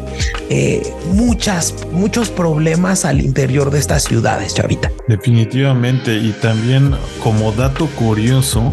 eh, 0.49 0.83
muchas, 1.13 1.75
muchos 1.93 2.31
problemas 2.31 3.05
al 3.05 3.21
interior 3.21 3.71
de 3.71 3.79
estas 3.79 4.05
ciudades, 4.05 4.55
Chavita. 4.55 4.93
Definitivamente, 5.09 6.17
y 6.17 6.33
también 6.41 6.95
como 7.23 7.53
dato 7.53 7.87
curioso, 7.97 8.73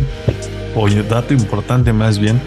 o 0.75 0.89
dato 0.89 1.33
importante 1.33 1.93
más 1.93 2.19
bien, 2.19 2.41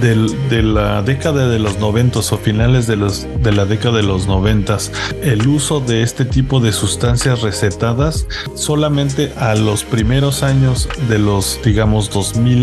de 0.00 0.62
la 0.62 1.02
década 1.02 1.48
de 1.48 1.58
los 1.58 1.78
noventas 1.78 2.32
o 2.32 2.38
finales 2.38 2.86
de, 2.86 2.96
los, 2.96 3.26
de 3.42 3.52
la 3.52 3.64
década 3.64 3.98
de 3.98 4.02
los 4.02 4.26
noventas, 4.26 4.92
el 5.22 5.46
uso 5.46 5.80
de 5.80 6.02
este 6.02 6.24
tipo 6.24 6.60
de 6.60 6.72
sustancias 6.72 7.42
recetadas 7.42 8.26
solamente 8.54 9.32
a 9.36 9.54
los 9.54 9.84
primeros 9.84 10.42
años 10.42 10.88
de 11.08 11.18
los, 11.18 11.60
digamos, 11.64 12.10
2000 12.10 12.60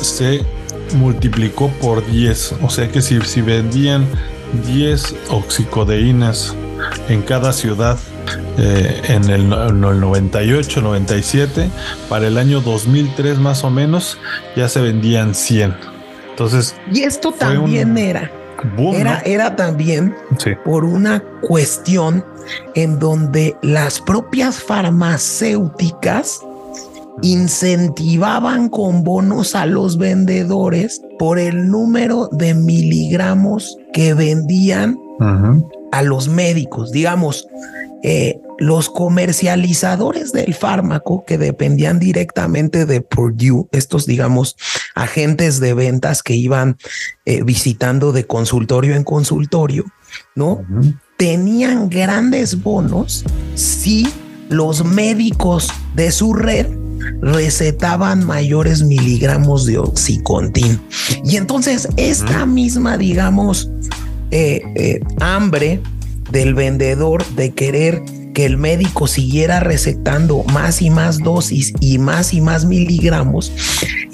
se 0.00 0.44
multiplicó 0.94 1.68
por 1.80 2.06
10. 2.06 2.56
O 2.62 2.70
sea 2.70 2.88
que 2.88 3.02
si, 3.02 3.20
si 3.22 3.40
vendían 3.40 4.06
10 4.66 5.14
oxicodeínas 5.30 6.54
en 7.08 7.22
cada 7.22 7.52
ciudad 7.52 7.98
eh, 8.58 9.00
en, 9.08 9.30
el, 9.30 9.48
98, 9.48 10.82
97, 10.82 11.70
para 12.08 12.26
el 12.26 12.38
año 12.38 12.60
2003 12.60 13.38
más 13.38 13.64
o 13.64 13.70
menos 13.70 14.18
ya 14.56 14.68
se 14.68 14.80
vendían 14.80 15.34
100. 15.34 15.74
Entonces... 16.30 16.76
Y 16.92 17.02
esto 17.02 17.32
también 17.32 17.96
era... 17.96 18.30
era, 18.94 19.20
era 19.24 19.56
también 19.56 20.14
por 20.64 20.84
una 20.84 21.22
cuestión 21.40 22.24
en 22.74 22.98
donde 22.98 23.56
las 23.62 24.00
propias 24.00 24.60
farmacéuticas 24.62 26.40
incentivaban 27.20 28.68
con 28.68 29.04
bonos 29.04 29.54
a 29.54 29.66
los 29.66 29.98
vendedores 29.98 31.02
por 31.18 31.38
el 31.38 31.68
número 31.68 32.28
de 32.32 32.54
miligramos 32.54 33.76
que 33.92 34.14
vendían 34.14 34.98
a 35.92 36.02
los 36.02 36.28
médicos. 36.28 36.90
Digamos, 36.90 37.46
eh, 38.02 38.40
los 38.58 38.90
comercializadores 38.90 40.32
del 40.32 40.54
fármaco 40.54 41.24
que 41.24 41.38
dependían 41.38 41.98
directamente 41.98 42.86
de 42.86 43.00
Purdue, 43.00 43.68
estos, 43.70 44.06
digamos, 44.06 44.56
agentes 44.94 45.60
de 45.60 45.74
ventas 45.74 46.22
que 46.22 46.34
iban 46.34 46.76
eh, 47.24 47.44
visitando 47.44 48.12
de 48.12 48.26
consultorio 48.26 48.96
en 48.96 49.04
consultorio, 49.04 49.84
¿no? 50.34 50.64
Tenían 51.16 51.88
grandes 51.88 52.62
bonos 52.62 53.24
si 53.54 54.08
los 54.48 54.84
médicos 54.84 55.68
de 55.94 56.10
su 56.10 56.34
red 56.34 56.81
recetaban 57.20 58.26
mayores 58.26 58.82
miligramos 58.82 59.66
de 59.66 59.78
oxicontin. 59.78 60.80
Y 61.24 61.36
entonces 61.36 61.88
esta 61.96 62.46
misma, 62.46 62.96
digamos, 62.96 63.70
eh, 64.30 64.62
eh, 64.76 65.00
hambre 65.20 65.80
del 66.30 66.54
vendedor 66.54 67.24
de 67.34 67.50
querer 67.50 68.02
que 68.32 68.46
el 68.46 68.56
médico 68.56 69.06
siguiera 69.06 69.60
recetando 69.60 70.42
más 70.44 70.80
y 70.82 70.90
más 70.90 71.18
dosis 71.18 71.72
y 71.80 71.98
más 71.98 72.32
y 72.32 72.40
más 72.40 72.64
miligramos, 72.64 73.52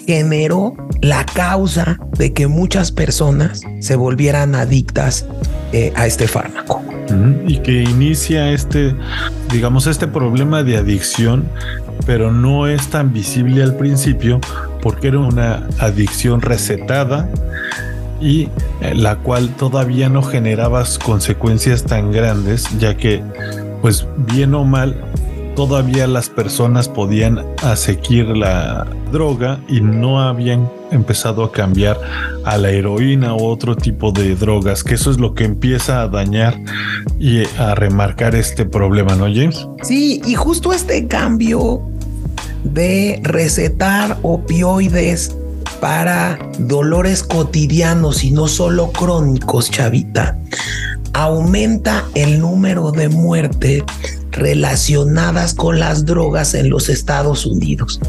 generó 0.07 0.75
la 1.03 1.25
causa 1.25 1.99
de 2.17 2.33
que 2.33 2.47
muchas 2.47 2.91
personas 2.91 3.61
se 3.81 3.95
volvieran 3.95 4.55
adictas 4.55 5.27
eh, 5.73 5.93
a 5.95 6.07
este 6.07 6.27
fármaco. 6.27 6.83
Y 7.47 7.59
que 7.59 7.83
inicia 7.83 8.53
este, 8.53 8.95
digamos, 9.51 9.87
este 9.87 10.07
problema 10.07 10.63
de 10.63 10.77
adicción, 10.77 11.49
pero 12.07 12.33
no 12.33 12.67
es 12.67 12.89
tan 12.89 13.13
visible 13.13 13.63
al 13.63 13.77
principio 13.77 14.41
porque 14.83 15.09
era 15.09 15.19
una 15.19 15.67
adicción 15.79 16.41
recetada 16.41 17.29
y 18.21 18.49
eh, 18.81 18.95
la 18.95 19.17
cual 19.17 19.51
todavía 19.51 20.09
no 20.09 20.23
generaba 20.23 20.85
consecuencias 21.05 21.85
tan 21.85 22.13
grandes, 22.13 22.67
ya 22.79 22.97
que, 22.97 23.23
pues 23.81 24.07
bien 24.17 24.55
o 24.55 24.65
mal, 24.65 24.97
todavía 25.59 26.07
las 26.07 26.29
personas 26.29 26.89
podían 26.89 27.45
asequir 27.65 28.29
la 28.29 28.87
droga 29.11 29.59
y 29.69 29.81
no 29.81 30.23
habían 30.23 30.71
empezado 30.93 31.43
a 31.43 31.51
cambiar 31.51 32.01
a 32.45 32.57
la 32.59 32.71
heroína 32.71 33.35
u 33.35 33.45
otro 33.45 33.75
tipo 33.75 34.13
de 34.13 34.37
drogas, 34.37 34.85
que 34.85 34.95
eso 34.95 35.11
es 35.11 35.19
lo 35.19 35.35
que 35.35 35.43
empieza 35.43 36.03
a 36.03 36.07
dañar 36.07 36.61
y 37.19 37.43
a 37.59 37.75
remarcar 37.75 38.37
este 38.37 38.67
problema, 38.67 39.17
¿no, 39.17 39.25
James? 39.25 39.67
Sí, 39.83 40.23
y 40.25 40.37
justo 40.37 40.73
este 40.73 41.09
cambio 41.09 41.83
de 42.63 43.21
recetar 43.25 44.17
opioides 44.23 45.37
para 45.81 46.39
dolores 46.61 47.25
cotidianos 47.25 48.23
y 48.23 48.31
no 48.31 48.47
solo 48.47 48.93
crónicos, 48.93 49.73
chavita, 49.73 50.39
aumenta 51.15 52.05
el 52.15 52.39
número 52.39 52.93
de 52.93 53.09
muertes 53.09 53.83
relacionadas 54.39 55.55
con 55.55 55.79
las 55.79 56.05
drogas 56.05 56.55
en 56.55 56.71
los 56.71 56.89
Estados 56.89 57.47
Unidos. 57.47 58.01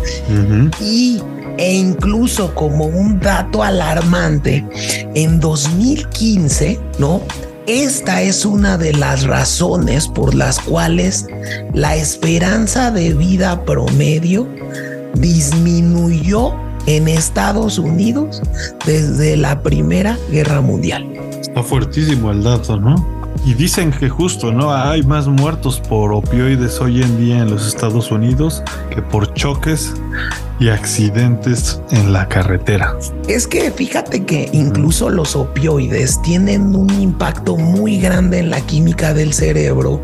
Y 0.80 1.20
e 1.60 1.74
incluso 1.74 2.56
como 2.56 2.86
un 2.86 3.20
dato 3.20 3.64
alarmante, 3.64 4.66
en 5.14 5.42
2015, 5.42 6.80
¿no? 7.00 7.22
Esta 7.68 8.22
es 8.22 8.46
una 8.46 8.78
de 8.78 8.94
las 8.94 9.26
razones 9.26 10.08
por 10.08 10.34
las 10.34 10.58
cuales 10.60 11.28
la 11.74 11.98
esperanza 11.98 12.92
de 12.92 13.14
vida 13.14 13.66
promedio 13.66 14.48
disminuyó 15.16 16.54
en 16.88 17.10
Estados 17.10 17.78
Unidos 17.78 18.42
desde 18.86 19.36
la 19.36 19.62
Primera 19.62 20.18
Guerra 20.32 20.62
Mundial. 20.62 21.06
Está 21.42 21.62
fuertísimo 21.62 22.32
el 22.32 22.42
dato, 22.42 22.78
¿no? 22.78 23.19
Y 23.50 23.56
dicen 23.56 23.90
que 23.90 24.10
justo, 24.10 24.52
¿no? 24.52 24.72
Hay 24.72 25.02
más 25.02 25.26
muertos 25.26 25.80
por 25.80 26.14
opioides 26.14 26.80
hoy 26.82 27.02
en 27.02 27.20
día 27.20 27.40
en 27.40 27.50
los 27.50 27.68
Estados 27.68 28.12
Unidos 28.12 28.62
que 28.92 29.02
por 29.02 29.34
choques 29.34 29.92
y 30.60 30.70
accidentes 30.70 31.82
en 31.90 32.14
la 32.14 32.30
carretera. 32.30 32.96
Es 33.28 33.48
que 33.48 33.72
fíjate 33.72 34.24
que 34.24 34.52
incluso 34.54 35.10
los 35.10 35.36
opioides 35.36 36.22
tienen 36.22 36.76
un 36.76 36.92
impacto 37.02 37.58
muy 37.58 37.98
grande 37.98 38.38
en 38.38 38.52
la 38.52 38.62
química 38.62 39.16
del 39.16 39.34
cerebro 39.34 40.00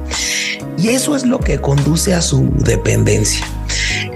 y 0.76 0.88
eso 0.88 1.16
es 1.16 1.24
lo 1.24 1.38
que 1.38 1.62
conduce 1.62 2.16
a 2.16 2.24
su 2.24 2.52
dependencia. 2.58 3.46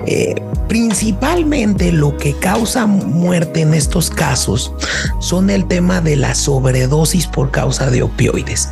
Eh, 0.08 0.34
principalmente 0.70 1.92
lo 1.92 2.16
que 2.16 2.34
causa 2.36 2.86
muerte 2.86 3.62
en 3.62 3.74
estos 3.74 4.10
casos 4.10 4.72
son 5.20 5.50
el 5.50 5.68
tema 5.68 6.00
de 6.00 6.16
la 6.16 6.36
sobredosis 6.36 7.28
por 7.28 7.52
causa 7.52 7.90
de 7.90 8.04
opioides, 8.04 8.70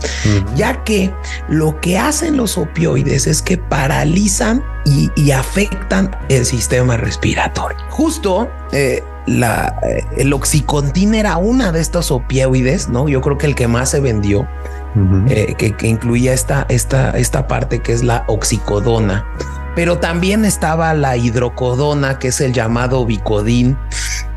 ya 0.55 0.83
que 0.83 1.11
lo 1.49 1.81
que 1.81 1.97
hacen 1.97 2.37
los 2.37 2.57
opioides 2.57 3.27
es 3.27 3.41
que 3.41 3.57
paralizan 3.57 4.63
y, 4.85 5.31
afectan 5.31 6.15
el 6.29 6.45
sistema 6.45 6.95
respiratorio. 6.95 7.77
Justo 7.89 8.47
eh, 8.71 9.03
la, 9.25 9.77
eh, 9.83 10.05
el 10.15 10.31
oxicontin 10.31 11.13
era 11.13 11.37
una 11.37 11.73
de 11.73 11.81
estos 11.81 12.11
opioides, 12.11 12.87
¿no? 12.87 13.09
Yo 13.09 13.19
creo 13.19 13.37
que 13.37 13.47
el 13.47 13.55
que 13.55 13.67
más 13.67 13.89
se 13.89 13.99
vendió, 13.99 14.47
que, 15.27 15.75
que, 15.77 15.87
incluía 15.87 16.33
esta, 16.33 16.65
esta, 16.69 17.11
esta 17.11 17.47
parte 17.47 17.81
que 17.81 17.91
es 17.91 18.03
la 18.03 18.23
oxicodona 18.27 19.25
pero 19.77 19.99
también 19.99 20.43
estaba 20.43 20.95
la 20.95 21.17
hidrocodona, 21.17 22.17
que 22.17 22.29
es 22.29 22.41
el 22.41 22.51
llamado 22.51 23.05
Bicodín, 23.05 23.77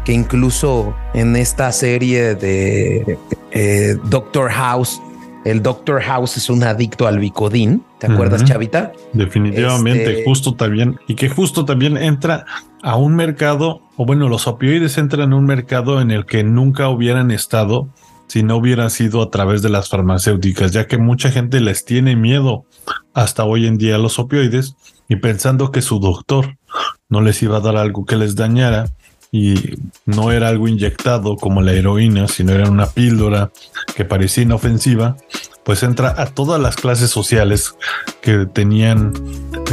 que 0.05 0.13
incluso 0.13 0.95
en 1.15 1.35
esta 1.35 1.73
serie 1.73 2.35
de 2.35 3.19
eh, 3.51 3.97
Doctor 4.05 4.51
House, 4.51 5.01
el 5.47 5.63
Doctor 5.63 6.03
House 6.03 6.37
es 6.37 6.51
un 6.51 6.63
adicto 6.63 7.07
al 7.07 7.21
Bicodín. 7.21 7.83
¿Te 7.99 8.09
acuerdas, 8.09 8.45
Chavita? 8.45 8.93
Definitivamente, 9.15 10.11
este 10.11 10.25
justo 10.25 10.57
también. 10.57 11.01
Y 11.09 11.15
que 11.15 11.31
justo 11.31 11.65
también 11.65 11.97
entra 11.97 12.45
a 12.83 12.97
un 12.97 13.17
mercado, 13.17 13.81
o 13.97 14.05
bueno, 14.05 14.29
los 14.29 14.47
opioides 14.47 14.99
entran 14.99 15.29
en 15.29 15.33
un 15.33 15.47
mercado 15.47 16.03
en 16.03 16.11
el 16.11 16.27
que 16.27 16.45
nunca 16.45 16.91
hubieran 16.91 17.31
estado 17.31 17.89
si 18.27 18.43
no 18.43 18.59
hubiera 18.59 18.91
sido 18.91 19.23
a 19.23 19.31
través 19.31 19.63
de 19.63 19.71
las 19.71 19.89
farmacéuticas, 19.89 20.71
ya 20.73 20.87
que 20.87 20.99
mucha 20.99 21.33
gente 21.33 21.63
les 21.63 21.87
tiene 21.87 22.15
miedo 22.15 22.67
hasta 23.15 23.45
hoy 23.45 23.67
en 23.67 23.79
día 23.79 23.95
a 23.95 23.99
los 23.99 24.19
opioides 24.19 24.77
y 25.11 25.17
pensando 25.17 25.73
que 25.73 25.83
su 25.83 25.99
doctor 25.99 26.57
no 27.09 27.21
les 27.21 27.43
iba 27.43 27.59
a 27.59 27.61
dar 27.61 27.77
algo 27.77 28.07
que 28.07 28.17
les 28.17 28.37
dañara 28.37 28.87
y 29.33 29.77
no 30.07 30.31
era 30.31 30.49
algo 30.49 30.69
inyectado 30.69 31.37
como 31.37 31.61
la 31.63 31.73
heroína, 31.73 32.29
sino 32.29 32.53
era 32.53 32.71
una 32.71 32.87
píldora 32.87 33.51
que 33.97 34.05
parecía 34.05 34.45
inofensiva, 34.45 35.17
pues 35.65 35.83
entra 35.83 36.15
a 36.17 36.27
todas 36.27 36.61
las 36.61 36.77
clases 36.77 37.11
sociales 37.11 37.75
que 38.23 38.47
tenían, 38.47 39.13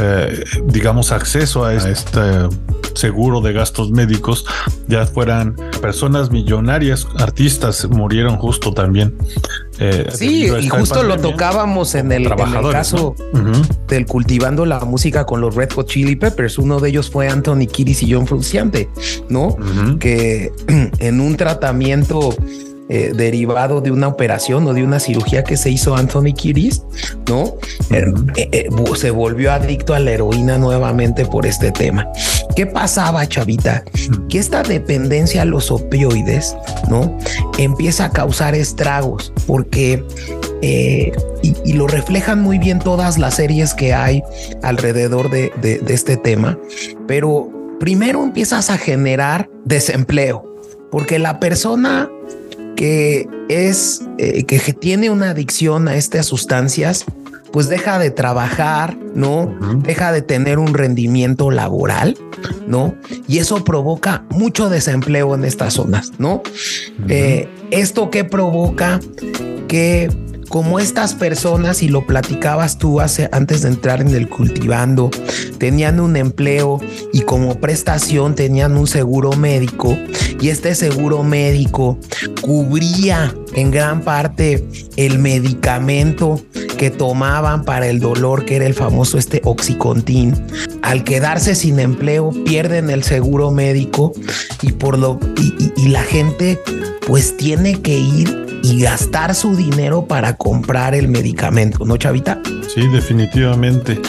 eh, 0.00 0.44
digamos, 0.64 1.12
acceso 1.12 1.64
a 1.64 1.72
este 1.74 2.20
seguro 2.94 3.40
de 3.40 3.52
gastos 3.52 3.92
médicos, 3.92 4.44
ya 4.88 5.06
fueran 5.06 5.54
personas 5.80 6.32
millonarias, 6.32 7.06
artistas, 7.16 7.88
murieron 7.88 8.38
justo 8.38 8.72
también. 8.72 9.16
Eh, 9.80 10.08
sí, 10.12 10.46
y 10.46 10.68
justo 10.68 11.02
lo 11.02 11.18
tocábamos 11.18 11.94
en 11.94 12.10
el, 12.12 12.28
caso 12.70 13.14
del 13.86 14.06
cultivando 14.06 14.66
la 14.66 14.80
música 14.80 15.24
con 15.24 15.40
los 15.40 15.54
Red 15.54 15.72
Hot 15.72 15.88
Chili 15.88 16.16
Peppers. 16.16 16.58
Uno 16.58 16.80
de 16.80 16.90
ellos 16.90 17.10
fue 17.10 17.28
Anthony 17.28 17.66
Kiris 17.70 18.02
y 18.02 18.12
John 18.12 18.26
Frusciante, 18.26 18.88
¿no? 19.28 19.56
Que 19.98 20.52
en 20.98 21.20
un 21.20 21.36
tratamiento 21.36 22.34
eh, 22.90 23.12
derivado 23.14 23.82
de 23.82 23.90
una 23.90 24.08
operación 24.08 24.66
o 24.66 24.72
de 24.72 24.82
una 24.82 24.98
cirugía 24.98 25.44
que 25.44 25.58
se 25.58 25.68
hizo 25.68 25.94
Anthony 25.94 26.32
Kiris, 26.34 26.82
¿no? 27.28 27.56
Eh, 27.90 28.48
eh, 28.50 28.68
se 28.96 29.10
volvió 29.10 29.52
adicto 29.52 29.92
a 29.92 29.98
la 29.98 30.12
heroína 30.12 30.56
nuevamente 30.56 31.26
por 31.26 31.44
este 31.44 31.70
tema. 31.70 32.08
¿Qué 32.56 32.64
pasaba, 32.64 33.28
chavita? 33.28 33.84
Que 34.30 34.38
esta 34.38 34.62
dependencia 34.62 35.42
a 35.42 35.44
los 35.44 35.70
opioides, 35.70 36.56
¿no? 36.88 37.18
Empieza 37.58 38.06
a 38.06 38.10
causar 38.10 38.54
estragos 38.54 39.34
porque 39.46 40.02
y, 41.42 41.72
lo 41.74 41.88
reflejan 41.88 42.40
muy 42.40 42.58
bien 42.58 42.78
todas 42.78 43.18
las 43.18 43.34
series 43.34 43.74
que 43.74 43.92
hay 43.92 44.22
alrededor 44.62 45.30
de, 45.30 45.52
de 45.60 45.94
este 45.94 46.16
tema, 46.16 46.58
pero 47.06 47.50
primero 47.78 48.24
empiezas 48.24 48.70
a 48.70 48.78
generar 48.78 49.50
desempleo, 49.66 50.56
porque 50.90 51.18
la 51.18 51.38
persona 51.38 52.08
que 52.78 53.28
es 53.48 54.02
eh, 54.18 54.44
que 54.44 54.60
tiene 54.72 55.10
una 55.10 55.30
adicción 55.30 55.88
a 55.88 55.96
estas 55.96 56.26
sustancias 56.26 57.04
pues 57.50 57.68
deja 57.68 57.98
de 57.98 58.10
trabajar, 58.12 58.96
¿no? 59.14 59.52
Deja 59.78 60.12
de 60.12 60.22
tener 60.22 60.58
un 60.58 60.74
rendimiento 60.74 61.50
laboral, 61.50 62.16
¿no? 62.68 62.94
Y 63.26 63.38
eso 63.38 63.64
provoca 63.64 64.24
mucho 64.30 64.68
desempleo 64.68 65.34
en 65.34 65.44
estas 65.44 65.74
zonas, 65.74 66.12
¿no? 66.18 66.42
Eh, 67.08 67.48
esto 67.70 68.10
que 68.10 68.24
provoca 68.24 69.00
que 69.66 70.08
como 70.48 70.78
estas 70.80 71.14
personas, 71.14 71.82
y 71.82 71.88
lo 71.88 72.06
platicabas 72.06 72.78
tú 72.78 73.00
hace, 73.00 73.28
antes 73.32 73.62
de 73.62 73.68
entrar 73.68 74.00
en 74.00 74.14
el 74.14 74.28
cultivando, 74.28 75.10
tenían 75.58 76.00
un 76.00 76.16
empleo 76.16 76.80
y 77.12 77.22
como 77.22 77.60
prestación 77.60 78.34
tenían 78.34 78.76
un 78.76 78.86
seguro 78.86 79.32
médico 79.32 79.96
y 80.40 80.48
este 80.48 80.74
seguro 80.74 81.22
médico 81.22 81.98
cubría 82.40 83.34
en 83.54 83.70
gran 83.70 84.02
parte 84.02 84.66
el 84.96 85.18
medicamento 85.18 86.40
que 86.76 86.90
tomaban 86.90 87.64
para 87.64 87.88
el 87.88 87.98
dolor, 87.98 88.44
que 88.44 88.56
era 88.56 88.66
el 88.66 88.74
famoso 88.74 89.18
este. 89.18 89.42
Al 90.82 91.04
quedarse 91.04 91.54
sin 91.54 91.80
empleo, 91.80 92.30
pierden 92.44 92.88
el 92.90 93.02
seguro 93.02 93.50
médico 93.50 94.12
y 94.62 94.72
por 94.72 94.96
lo 94.96 95.18
y 95.76 95.88
la 95.88 96.02
gente 96.02 96.58
pues 97.06 97.36
tiene 97.36 97.80
que 97.80 97.98
ir 97.98 98.47
y 98.68 98.82
gastar 98.82 99.34
su 99.34 99.56
dinero 99.56 100.04
para 100.06 100.36
comprar 100.36 100.94
el 100.94 101.08
medicamento, 101.08 101.86
¿no, 101.86 101.96
Chavita? 101.96 102.40
Sí, 102.74 102.86
definitivamente. 102.88 104.00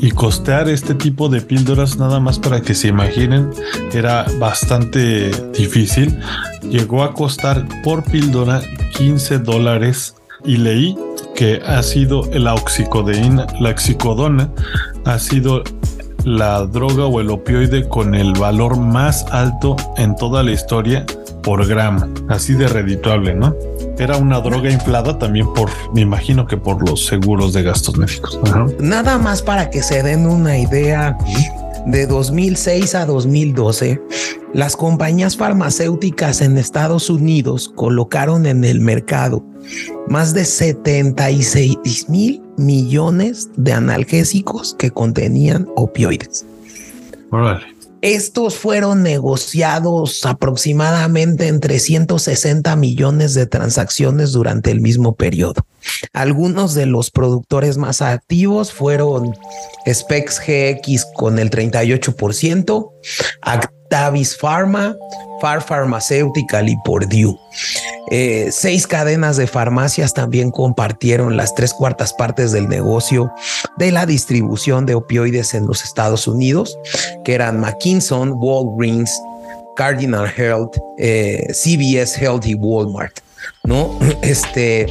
Y 0.00 0.10
costear 0.10 0.68
este 0.68 0.94
tipo 0.94 1.28
de 1.28 1.40
píldoras, 1.40 1.98
nada 1.98 2.18
más 2.18 2.38
para 2.38 2.60
que 2.60 2.74
se 2.74 2.88
imaginen, 2.88 3.50
era 3.92 4.26
bastante 4.40 5.30
difícil. 5.56 6.18
Llegó 6.62 7.04
a 7.04 7.14
costar 7.14 7.64
por 7.84 8.02
píldora 8.02 8.60
15 8.96 9.38
dólares 9.38 10.16
y 10.44 10.56
leí 10.56 10.96
que 11.36 11.62
ha 11.64 11.82
sido 11.84 12.28
la 12.32 12.54
oxicodeína, 12.54 13.46
la 13.60 13.70
oxicodona, 13.70 14.50
ha 15.04 15.18
sido 15.20 15.62
la 16.24 16.66
droga 16.66 17.06
o 17.06 17.20
el 17.20 17.30
opioide 17.30 17.88
con 17.88 18.16
el 18.16 18.32
valor 18.32 18.76
más 18.76 19.24
alto 19.30 19.76
en 19.96 20.16
toda 20.16 20.42
la 20.42 20.50
historia 20.50 21.06
por 21.42 21.66
gramo, 21.66 22.06
así 22.28 22.54
de 22.54 22.68
redituable, 22.68 23.34
¿no? 23.34 23.54
Era 23.98 24.16
una 24.16 24.40
droga 24.40 24.70
inflada 24.70 25.18
también 25.18 25.52
por, 25.54 25.70
me 25.94 26.02
imagino 26.02 26.46
que 26.46 26.56
por 26.56 26.88
los 26.88 27.06
seguros 27.06 27.52
de 27.52 27.62
gastos 27.62 27.96
médicos. 27.96 28.38
Nada 28.80 29.18
más 29.18 29.42
para 29.42 29.70
que 29.70 29.82
se 29.82 30.02
den 30.02 30.26
una 30.26 30.58
idea. 30.58 31.16
De 31.86 32.06
2006 32.06 32.94
a 32.96 33.06
2012, 33.06 34.02
las 34.52 34.76
compañías 34.76 35.36
farmacéuticas 35.36 36.42
en 36.42 36.58
Estados 36.58 37.08
Unidos 37.08 37.72
colocaron 37.74 38.44
en 38.44 38.64
el 38.64 38.80
mercado 38.80 39.42
más 40.08 40.34
de 40.34 40.44
76 40.44 42.08
mil 42.08 42.42
millones 42.56 43.50
de 43.56 43.72
analgésicos 43.72 44.74
que 44.78 44.90
contenían 44.90 45.66
opioides. 45.76 46.44
Órale. 47.30 47.77
Estos 48.00 48.56
fueron 48.56 49.02
negociados 49.02 50.24
aproximadamente 50.24 51.48
en 51.48 51.58
360 51.58 52.76
millones 52.76 53.34
de 53.34 53.46
transacciones 53.46 54.32
durante 54.32 54.70
el 54.70 54.80
mismo 54.80 55.16
periodo. 55.16 55.66
Algunos 56.12 56.74
de 56.74 56.86
los 56.86 57.10
productores 57.10 57.76
más 57.76 58.00
activos 58.00 58.72
fueron 58.72 59.34
Specs 59.92 60.40
GX 60.40 61.06
con 61.14 61.40
el 61.40 61.50
38%, 61.50 62.90
Actavis 63.42 64.36
Pharma, 64.36 64.96
Far 65.40 65.62
Pharmaceutical 65.62 66.68
y 66.68 66.76
Purdue. 66.84 67.36
Eh, 68.10 68.48
seis 68.50 68.86
cadenas 68.86 69.36
de 69.36 69.46
farmacias 69.46 70.14
también 70.14 70.50
compartieron 70.50 71.36
las 71.36 71.54
tres 71.54 71.74
cuartas 71.74 72.12
partes 72.14 72.52
del 72.52 72.68
negocio 72.68 73.32
de 73.76 73.92
la 73.92 74.06
distribución 74.06 74.86
de 74.86 74.94
opioides 74.94 75.54
en 75.54 75.66
los 75.66 75.84
Estados 75.84 76.26
Unidos, 76.26 76.78
que 77.24 77.34
eran 77.34 77.60
McKinson, 77.60 78.32
Walgreens, 78.36 79.10
Cardinal 79.76 80.30
Health, 80.36 80.76
eh, 80.98 81.46
CVS 81.52 82.16
Health 82.20 82.46
y 82.46 82.54
Walmart. 82.54 83.18
¿no? 83.64 83.98
Este, 84.22 84.86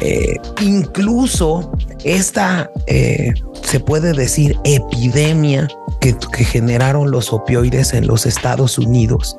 eh, 0.00 0.36
incluso 0.60 1.72
esta, 2.04 2.70
se 2.86 3.80
puede 3.80 4.12
decir, 4.12 4.56
epidemia 4.64 5.68
que 6.00 6.44
generaron 6.44 7.10
los 7.10 7.32
opioides 7.32 7.92
en 7.94 8.06
los 8.06 8.26
Estados 8.26 8.78
Unidos 8.78 9.36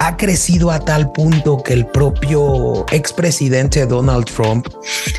ha 0.00 0.16
crecido 0.16 0.70
a 0.70 0.80
tal 0.80 1.12
punto 1.12 1.62
que 1.62 1.74
el 1.74 1.86
propio 1.86 2.86
expresidente 2.90 3.84
Donald 3.86 4.24
Trump 4.24 4.66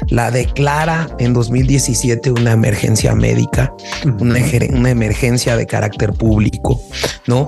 la 0.10 0.32
declara 0.32 1.08
en 1.20 1.34
2017 1.34 2.32
una 2.32 2.54
emergencia 2.54 3.14
médica, 3.14 3.74
una, 4.20 4.40
una 4.74 4.90
emergencia 4.90 5.56
de 5.56 5.68
carácter 5.68 6.14
público, 6.14 6.82
¿no? 7.28 7.48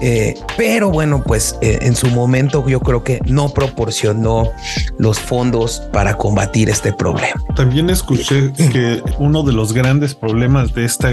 Eh, 0.00 0.34
pero 0.56 0.90
bueno, 0.90 1.22
pues 1.24 1.58
eh, 1.60 1.78
en 1.82 1.94
su 1.94 2.08
momento 2.08 2.66
yo 2.66 2.80
creo 2.80 3.04
que 3.04 3.20
no 3.26 3.50
proporcionó 3.50 4.50
los 4.98 5.18
fondos 5.18 5.82
para 5.92 6.16
combatir 6.16 6.70
este 6.70 6.92
problema. 6.92 7.42
También 7.54 7.90
escuché 7.90 8.52
que 8.52 9.02
uno 9.18 9.42
de 9.42 9.52
los 9.52 9.72
grandes 9.72 10.14
problemas 10.14 10.72
de 10.74 10.84
esta 10.84 11.10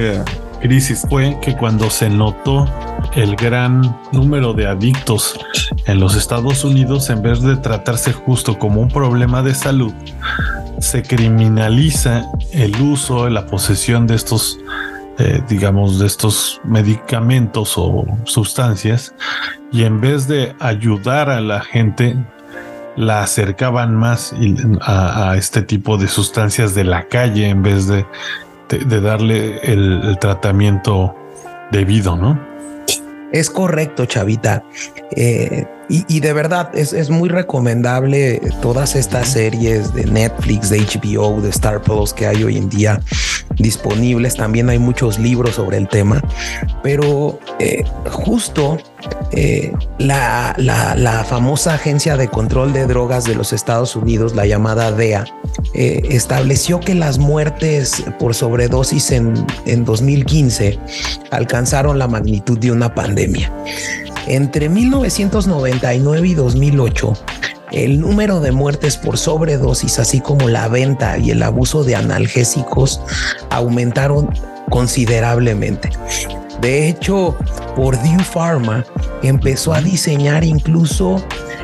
crisis 0.61 1.05
fue 1.09 1.37
que 1.41 1.55
cuando 1.55 1.89
se 1.89 2.09
notó 2.09 2.67
el 3.15 3.35
gran 3.35 3.97
número 4.11 4.53
de 4.53 4.67
adictos 4.67 5.37
en 5.85 5.99
los 5.99 6.15
Estados 6.15 6.63
Unidos, 6.63 7.09
en 7.09 7.21
vez 7.21 7.41
de 7.41 7.57
tratarse 7.57 8.13
justo 8.13 8.57
como 8.57 8.81
un 8.81 8.89
problema 8.89 9.41
de 9.43 9.53
salud, 9.53 9.93
se 10.79 11.01
criminaliza 11.01 12.25
el 12.51 12.79
uso, 12.81 13.29
la 13.29 13.45
posesión 13.47 14.07
de 14.07 14.15
estos 14.15 14.59
eh, 15.19 15.41
digamos, 15.49 15.99
de 15.99 16.05
estos 16.07 16.61
medicamentos 16.63 17.73
o 17.77 18.05
sustancias 18.25 19.15
y 19.71 19.83
en 19.83 19.99
vez 19.99 20.27
de 20.27 20.55
ayudar 20.59 21.29
a 21.29 21.41
la 21.41 21.61
gente, 21.61 22.15
la 22.95 23.23
acercaban 23.23 23.95
más 23.95 24.33
a, 24.81 25.35
este 25.37 25.61
tipo 25.61 25.97
de 25.97 26.07
sustancias 26.07 26.75
de 26.75 26.83
la 26.83 27.07
calle 27.07 27.49
en 27.49 27.63
vez 27.63 27.87
de, 27.87 28.05
de, 28.69 29.01
darle 29.01 29.59
el, 29.63 30.17
tratamiento 30.19 31.15
debido, 31.71 32.15
¿no? 32.15 32.39
Es 33.31 33.49
correcto, 33.49 34.05
Chavita. 34.05 34.63
Eh, 35.15 35.65
y, 35.89 36.19
de 36.19 36.33
verdad 36.33 36.69
es, 36.73 36.91
es, 36.91 37.09
muy 37.09 37.29
recomendable 37.29 38.41
todas 38.61 38.95
estas 38.95 39.29
series 39.29 39.93
de 39.93 40.05
Netflix, 40.05 40.69
de 40.69 40.79
HBO, 40.79 41.39
de 41.41 41.49
Star 41.49 41.81
Plus 41.81 42.13
que 42.13 42.27
hay 42.27 42.43
hoy 42.43 42.57
en 42.57 42.69
día 42.69 42.99
disponibles. 43.55 44.35
También 44.35 44.69
hay 44.69 44.79
muchos 44.79 45.17
libros 45.19 45.55
sobre 45.55 45.77
el 45.77 45.87
tema, 45.87 46.21
pero 46.83 47.39
eh, 47.59 47.83
justo 48.11 48.77
eh, 49.31 49.73
la, 49.97 50.55
la, 50.57 51.23
famosa 51.23 51.75
Agencia 51.75 52.17
de 52.17 52.27
Control 52.27 52.73
de 52.73 52.85
Drogas 52.85 53.25
de 53.25 53.35
los 53.35 53.53
Estados 53.53 53.95
Unidos, 53.95 54.35
la 54.35 54.45
llamada 54.45 54.91
DEA, 54.91 55.25
eh, 55.73 56.01
estableció 56.09 56.79
que 56.79 56.95
las 56.95 57.17
muertes 57.17 58.03
por 58.19 58.35
sobredosis 58.35 59.11
en, 59.11 59.33
en 59.65 59.85
2015 59.85 60.79
alcanzaron 61.31 61.99
la 61.99 62.07
magnitud 62.07 62.57
de 62.57 62.71
una 62.71 62.93
pandemia. 62.93 63.51
Entre 64.27 64.67
1999 64.67 66.27
y 66.27 66.33
2008, 66.33 67.13
el 67.71 68.01
número 68.01 68.41
de 68.41 68.51
muertes 68.51 68.97
por 68.97 69.17
sobredosis, 69.17 69.99
así 69.99 70.19
como 70.19 70.49
la 70.49 70.67
venta 70.67 71.17
y 71.17 71.31
el 71.31 71.41
abuso 71.43 71.85
de 71.85 71.95
analgésicos, 71.95 73.01
aumentaron 73.49 74.29
considerablemente. 74.69 75.89
De 76.59 76.89
hecho, 76.89 77.37
Purdue 77.75 78.21
Pharma 78.21 78.85
empezó 79.23 79.73
a 79.73 79.79
diseñar 79.79 80.43
incluso 80.43 81.23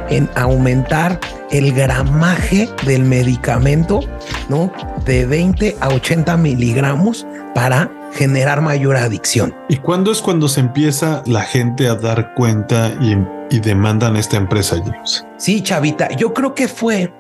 en 0.10 0.30
aumentar 0.36 1.20
el 1.52 1.74
gramaje 1.74 2.70
del 2.86 3.04
medicamento, 3.04 4.00
¿no? 4.48 4.72
De 5.06 5.26
20 5.26 5.76
a 5.82 5.90
80 5.90 6.38
miligramos 6.38 7.26
para 7.54 7.92
generar 8.14 8.62
mayor 8.62 8.96
adicción. 8.96 9.56
¿Y 9.70 9.78
cuándo 9.78 10.12
es 10.12 10.22
cuando 10.22 10.48
se 10.48 10.60
empieza 10.60 11.24
la 11.26 11.42
gente 11.42 11.88
a 11.88 11.96
dar 11.96 12.34
cuenta 12.36 12.92
y, 13.02 13.16
demandan 13.60 14.16
esta 14.16 14.38
empresa, 14.38 14.78
James? 14.84 15.24
Sí, 15.38 15.62
Chavita, 15.62 16.10
yo 16.16 16.34
creo 16.34 16.56
que 16.56 16.68
fue 16.68 17.14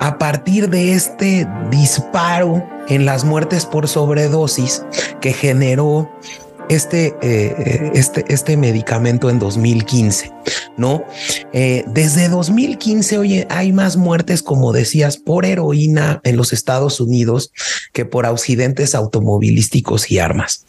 a 0.00 0.16
partir 0.16 0.70
de 0.70 0.94
este 0.94 1.46
disparo 1.70 2.66
en 2.88 3.04
las 3.04 3.24
muertes 3.24 3.66
por 3.66 3.86
sobredosis 3.86 4.82
que 5.20 5.34
generó 5.34 6.10
este, 6.70 7.14
eh, 7.20 7.90
este, 7.94 8.24
este 8.28 8.56
medicamento 8.56 9.28
en 9.28 9.38
2015, 9.38 10.32
¿no? 10.76 11.04
Eh, 11.52 11.84
desde 11.86 12.28
2015, 12.28 13.18
oye, 13.18 13.46
hay 13.50 13.72
más 13.72 13.96
muertes, 13.96 14.42
como 14.42 14.72
decías, 14.72 15.16
por 15.16 15.44
heroína 15.44 16.20
en 16.24 16.36
los 16.36 16.52
Estados 16.52 17.00
Unidos 17.00 17.52
que 17.92 18.04
por 18.04 18.26
accidentes 18.26 18.94
automovilísticos 18.94 20.10
y 20.10 20.18
armas. 20.18 20.66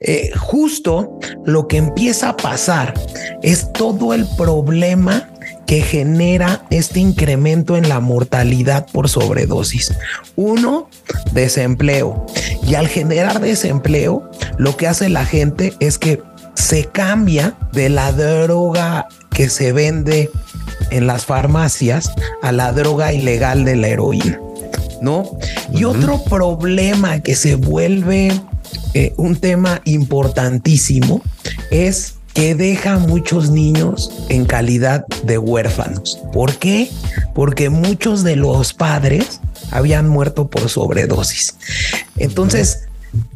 Eh, 0.00 0.30
justo 0.36 1.18
lo 1.44 1.68
que 1.68 1.78
empieza 1.78 2.30
a 2.30 2.36
pasar 2.36 2.94
es 3.42 3.72
todo 3.72 4.14
el 4.14 4.26
problema 4.36 5.30
que 5.66 5.82
genera 5.82 6.64
este 6.70 7.00
incremento 7.00 7.76
en 7.76 7.88
la 7.88 8.00
mortalidad 8.00 8.86
por 8.86 9.08
sobredosis. 9.08 9.92
Uno, 10.36 10.88
desempleo. 11.32 12.24
Y 12.66 12.76
al 12.76 12.88
generar 12.88 13.40
desempleo, 13.40 14.30
lo 14.58 14.76
que 14.76 14.86
hace 14.86 15.08
la 15.08 15.26
gente 15.26 15.74
es 15.80 15.98
que 15.98 16.22
se 16.56 16.86
cambia 16.86 17.56
de 17.72 17.88
la 17.88 18.12
droga 18.12 19.06
que 19.30 19.48
se 19.48 19.72
vende 19.72 20.30
en 20.90 21.06
las 21.06 21.24
farmacias 21.24 22.10
a 22.42 22.50
la 22.52 22.72
droga 22.72 23.12
ilegal 23.12 23.64
de 23.64 23.76
la 23.76 23.88
heroína. 23.88 24.40
¿No? 25.02 25.38
Y 25.72 25.84
otro 25.84 26.24
problema 26.24 27.20
que 27.20 27.36
se 27.36 27.54
vuelve 27.54 28.32
eh, 28.94 29.12
un 29.18 29.36
tema 29.36 29.82
importantísimo 29.84 31.20
es 31.70 32.14
que 32.32 32.54
deja 32.54 32.94
a 32.94 32.98
muchos 32.98 33.50
niños 33.50 34.10
en 34.30 34.46
calidad 34.46 35.06
de 35.24 35.36
huérfanos. 35.38 36.18
¿Por 36.32 36.56
qué? 36.56 36.90
Porque 37.34 37.68
muchos 37.68 38.24
de 38.24 38.36
los 38.36 38.72
padres 38.72 39.40
habían 39.70 40.08
muerto 40.08 40.48
por 40.48 40.68
sobredosis. 40.68 41.56
Entonces, 42.16 42.88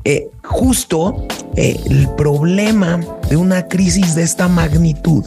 eh, 0.04 0.28
justo 0.42 1.26
eh, 1.56 1.78
el 1.86 2.08
problema 2.16 3.00
de 3.28 3.36
una 3.36 3.68
crisis 3.68 4.14
de 4.14 4.22
esta 4.22 4.48
magnitud 4.48 5.24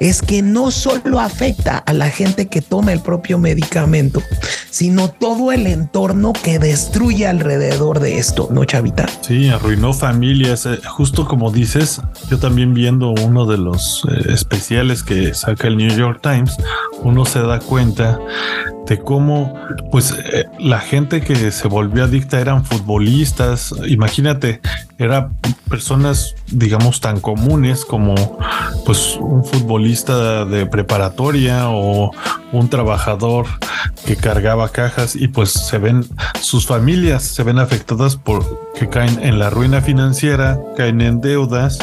es 0.00 0.22
que 0.22 0.42
no 0.42 0.70
solo 0.70 1.20
afecta 1.20 1.78
a 1.78 1.92
la 1.92 2.10
gente 2.10 2.46
que 2.46 2.60
toma 2.60 2.92
el 2.92 3.00
propio 3.00 3.38
medicamento, 3.38 4.22
sino 4.70 5.08
todo 5.08 5.52
el 5.52 5.66
entorno 5.66 6.32
que 6.32 6.58
destruye 6.58 7.26
alrededor 7.26 8.00
de 8.00 8.18
esto, 8.18 8.48
¿no, 8.50 8.64
Chavita? 8.64 9.06
Sí, 9.22 9.48
arruinó 9.48 9.92
familias. 9.92 10.66
Eh, 10.66 10.80
justo 10.86 11.26
como 11.26 11.50
dices, 11.50 12.00
yo 12.28 12.38
también 12.38 12.74
viendo 12.74 13.10
uno 13.10 13.46
de 13.46 13.58
los 13.58 14.04
eh, 14.10 14.32
especiales 14.32 15.02
que 15.02 15.32
saca 15.34 15.68
el 15.68 15.76
New 15.76 15.96
York 15.96 16.20
Times, 16.22 16.56
uno 17.02 17.24
se 17.24 17.40
da 17.40 17.60
cuenta 17.60 18.18
de 18.86 18.98
cómo 18.98 19.54
pues 19.90 20.14
eh, 20.32 20.46
la 20.58 20.80
gente 20.80 21.20
que 21.20 21.50
se 21.50 21.68
volvió 21.68 22.04
adicta 22.04 22.40
eran 22.40 22.64
futbolistas, 22.64 23.74
imagínate, 23.86 24.60
eran 24.98 25.36
personas 25.68 26.34
digamos 26.48 27.00
tan 27.00 27.20
comunes 27.20 27.84
como 27.84 28.14
pues 28.84 29.16
un 29.18 29.44
futbolista 29.44 30.44
de 30.44 30.66
preparatoria 30.66 31.70
o 31.70 32.10
un 32.52 32.68
trabajador 32.68 33.46
que 34.06 34.16
cargaba 34.16 34.68
cajas 34.68 35.16
y 35.16 35.28
pues 35.28 35.50
se 35.50 35.78
ven 35.78 36.06
sus 36.40 36.66
familias 36.66 37.22
se 37.22 37.42
ven 37.42 37.58
afectadas 37.58 38.16
por 38.16 38.70
que 38.74 38.88
caen 38.88 39.18
en 39.22 39.38
la 39.38 39.50
ruina 39.50 39.80
financiera, 39.80 40.58
caen 40.76 41.00
en 41.00 41.20
deudas 41.20 41.78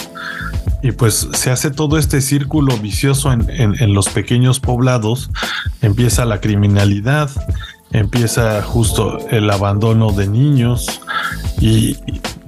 y 0.82 0.92
pues 0.92 1.28
se 1.34 1.52
hace 1.52 1.72
todo 1.72 1.98
este 1.98 2.22
círculo 2.22 2.78
vicioso 2.78 3.32
en, 3.32 3.48
en, 3.50 3.94
los 3.94 4.10
pequeños 4.10 4.60
poblados, 4.60 5.30
empieza 5.82 6.26
la 6.26 6.42
criminalidad, 6.42 7.30
empieza 7.92 8.62
justo 8.64 9.20
el 9.30 9.50
abandono 9.50 10.12
de 10.12 10.28
niños 10.28 11.02
y 11.60 11.98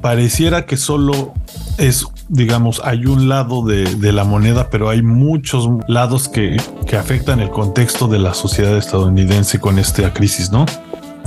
pareciera 0.01 0.65
que 0.65 0.77
solo 0.77 1.33
es, 1.77 2.05
digamos, 2.27 2.81
hay 2.83 3.05
un 3.05 3.29
lado 3.29 3.63
de, 3.63 3.95
de 3.95 4.11
la 4.11 4.23
moneda, 4.23 4.69
pero 4.69 4.89
hay 4.89 5.01
muchos 5.01 5.69
lados 5.87 6.27
que, 6.27 6.57
que 6.87 6.97
afectan 6.97 7.39
el 7.39 7.49
contexto 7.49 8.07
de 8.07 8.19
la 8.19 8.33
sociedad 8.33 8.77
estadounidense 8.77 9.59
con 9.59 9.79
esta 9.79 10.13
crisis, 10.13 10.51
¿no? 10.51 10.65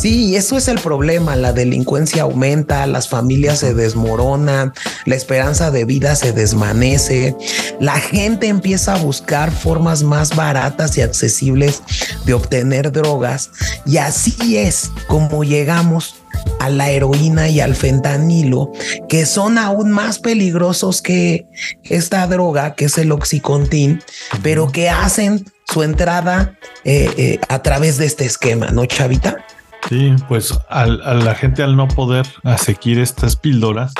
Sí, 0.06 0.36
eso 0.36 0.56
es 0.56 0.68
el 0.68 0.78
problema. 0.78 1.34
La 1.34 1.52
delincuencia 1.52 2.22
aumenta, 2.22 2.86
las 2.86 3.08
familias 3.08 3.58
se 3.58 3.74
desmoronan, 3.74 4.72
la 5.04 5.16
esperanza 5.16 5.72
de 5.72 5.84
vida 5.84 6.14
se 6.14 6.32
desvanece, 6.32 7.34
la 7.80 7.98
gente 7.98 8.46
empieza 8.46 8.94
a 8.94 8.98
buscar 8.98 9.50
formas 9.50 10.04
más 10.04 10.36
baratas 10.36 10.96
y 10.96 11.00
accesibles 11.00 11.82
de 12.24 12.34
obtener 12.34 12.92
drogas 12.92 13.50
y 13.84 13.96
así 13.96 14.56
es 14.56 14.92
como 15.08 15.42
llegamos 15.42 16.14
a 16.60 16.68
la 16.68 16.88
heroína 16.88 17.48
y 17.48 17.58
al 17.58 17.74
fentanilo, 17.74 18.70
que 19.08 19.26
son 19.26 19.58
aún 19.58 19.90
más 19.90 20.20
peligrosos 20.20 21.02
que 21.02 21.48
esta 21.82 22.24
droga, 22.28 22.76
que 22.76 22.84
es 22.84 22.96
el 22.96 23.10
oxicontin, 23.10 24.00
pero 24.44 24.70
que 24.70 24.88
hacen 24.88 25.44
su 25.66 25.82
entrada 25.82 26.56
eh, 26.84 27.10
eh, 27.16 27.40
a 27.48 27.60
través 27.62 27.98
de 27.98 28.06
este 28.06 28.24
esquema, 28.24 28.70
¿no, 28.70 28.86
Chavita? 28.86 29.44
Sí, 29.88 30.14
pues 30.28 30.52
a 30.68 30.86
la 30.86 31.34
gente 31.34 31.62
al 31.62 31.76
no 31.76 31.86
poder 31.86 32.26
asequir 32.42 32.98
estas 32.98 33.36
píldoras, 33.36 33.92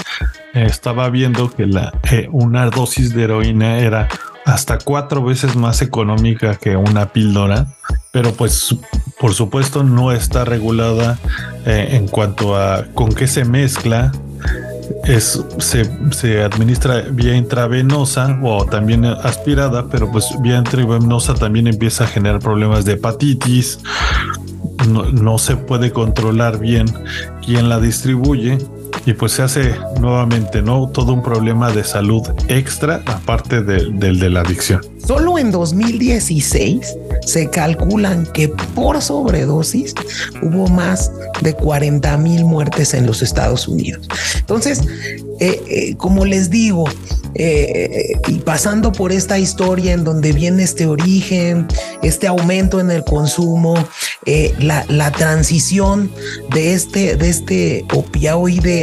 estaba 0.53 1.09
viendo 1.11 1.51
que 1.51 1.67
la, 1.67 1.93
eh, 2.11 2.29
una 2.33 2.69
dosis 2.71 3.15
de 3.15 3.25
heroína 3.25 3.79
era 3.79 4.09
hasta 4.45 4.79
cuatro 4.79 5.23
veces 5.23 5.55
más 5.55 5.83
económica 5.83 6.57
que 6.57 6.77
una 6.77 7.13
píldora, 7.13 7.67
pero 8.13 8.33
pues 8.33 8.75
por 9.21 9.35
supuesto 9.35 9.83
no 9.83 10.13
está 10.13 10.45
regulada 10.45 11.19
eh, 11.67 11.89
en 11.93 12.09
cuanto 12.09 12.57
a 12.57 12.87
con 12.95 13.13
qué 13.13 13.27
se 13.27 13.45
mezcla. 13.45 14.13
Es, 15.05 15.43
se, 15.59 15.91
se 16.13 16.45
administra 16.45 17.03
vía 17.11 17.35
intravenosa 17.35 18.39
o 18.43 18.65
también 18.67 19.05
aspirada, 19.05 19.89
pero 19.89 20.11
pues 20.11 20.27
vía 20.41 20.59
intravenosa 20.59 21.35
también 21.35 21.67
empieza 21.67 22.05
a 22.05 22.07
generar 22.07 22.41
problemas 22.41 22.85
de 22.85 22.93
hepatitis, 22.93 23.81
no, 24.89 25.39
se 25.39 25.57
puede 25.57 25.93
controlar 25.93 26.59
bien 26.59 26.87
quién 27.45 27.69
la 27.69 27.81
distribuye 27.81 28.59
y 29.05 29.13
pues 29.13 29.33
se 29.33 29.43
hace 29.43 29.75
nuevamente, 30.01 30.63
¿no? 30.63 30.89
Todo 30.89 31.13
un 31.13 31.23
problema 31.23 31.71
de 31.71 31.85
salud 31.85 32.23
extra 32.49 33.03
aparte 33.07 33.63
del 33.63 33.99
de 33.99 34.31
la 34.31 34.41
adicción. 34.41 34.81
Solo 35.07 35.39
en 35.39 35.53
2016 35.53 36.97
se 37.25 37.49
calculan 37.51 38.27
que 38.27 38.49
por 38.49 39.01
sobredosis 39.01 39.95
hubo 40.43 40.67
más 40.69 41.13
de 41.43 41.55
40 41.55 42.17
mil 42.19 42.45
muertes 42.45 42.95
en 42.95 43.07
los 43.07 43.23
Estados 43.23 43.69
Unidos. 43.69 44.09
Entonces, 44.39 44.83
eh, 45.39 45.63
eh, 45.69 45.97
como 45.97 46.25
les 46.25 46.51
digo, 46.51 46.85
eh, 47.35 48.15
y 48.29 48.39
pasando 48.39 48.93
por 48.93 49.13
esta 49.13 49.39
historia 49.39 49.93
en 49.93 50.05
donde 50.05 50.33
viene 50.33 50.63
este 50.63 50.87
origen, 50.87 51.67
este 52.03 52.27
aumento 52.27 52.81
en 52.81 52.91
el 52.91 53.05
consumo, 53.05 53.75
la, 54.59 55.13
transición 55.13 56.11
de 56.51 56.73
este, 56.73 57.17
de 57.17 57.29
este 57.29 57.87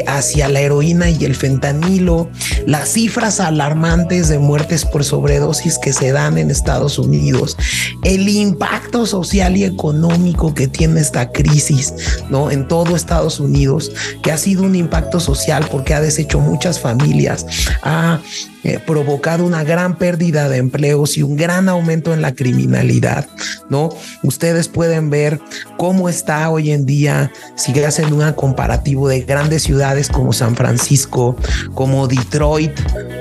hacia 0.08 0.50
la 0.50 0.62
heroína 0.62 1.10
y 1.10 1.26
el 1.26 1.36
fentanilo, 1.36 2.30
las 2.66 2.90
cifras 2.90 3.40
alarmantes 3.40 4.30
de 4.30 4.40
muertes 4.40 4.86
por 4.86 5.04
sobredosis 5.04 5.78
que 5.80 5.92
se 5.92 6.12
dan 6.12 6.38
en 6.38 6.52
Estados 6.52 7.00
Unidos, 7.00 7.58
el 8.04 8.30
impacto 8.30 9.06
social 9.06 9.58
y 9.58 9.64
económico 9.64 10.54
que 10.54 10.68
tiene 10.68 11.02
esta 11.02 11.32
crisis, 11.32 11.94
¿no? 12.30 12.52
En 12.52 12.68
todo 12.68 12.96
Estados 12.96 13.40
Unidos, 13.40 13.92
que 14.22 14.32
ha 14.32 14.38
sido 14.38 14.64
un 14.64 14.76
impacto 14.76 15.20
social 15.20 15.68
porque 15.72 15.94
ha 15.94 16.02
deshecho 16.02 16.40
muchas 16.44 16.80
familias, 16.80 17.46
ha 17.82 18.20
eh, 18.66 18.80
provocado 18.80 19.46
una 19.46 19.66
gran 19.66 19.98
pérdida 19.98 20.48
de 20.48 20.56
empleos 20.56 21.18
y 21.18 21.24
un 21.24 21.36
gran 21.36 21.68
aumento 21.68 22.14
en 22.14 22.22
la 22.22 22.34
criminalidad, 22.34 23.28
¿no? 23.70 23.90
Ustedes 24.24 24.70
pueden 24.70 25.10
ver 25.10 25.42
cómo 25.76 26.08
está 26.08 26.50
hoy 26.50 26.72
en 26.72 26.86
día, 26.86 27.30
si 27.58 27.78
hacen 27.84 28.14
un 28.14 28.32
comparativo 28.32 29.10
de 29.10 29.20
grandes 29.24 29.64
ciudades 29.64 30.08
como 30.08 30.32
San 30.32 30.56
Francisco, 30.56 31.36
como 31.74 32.08
Detroit, 32.08 32.72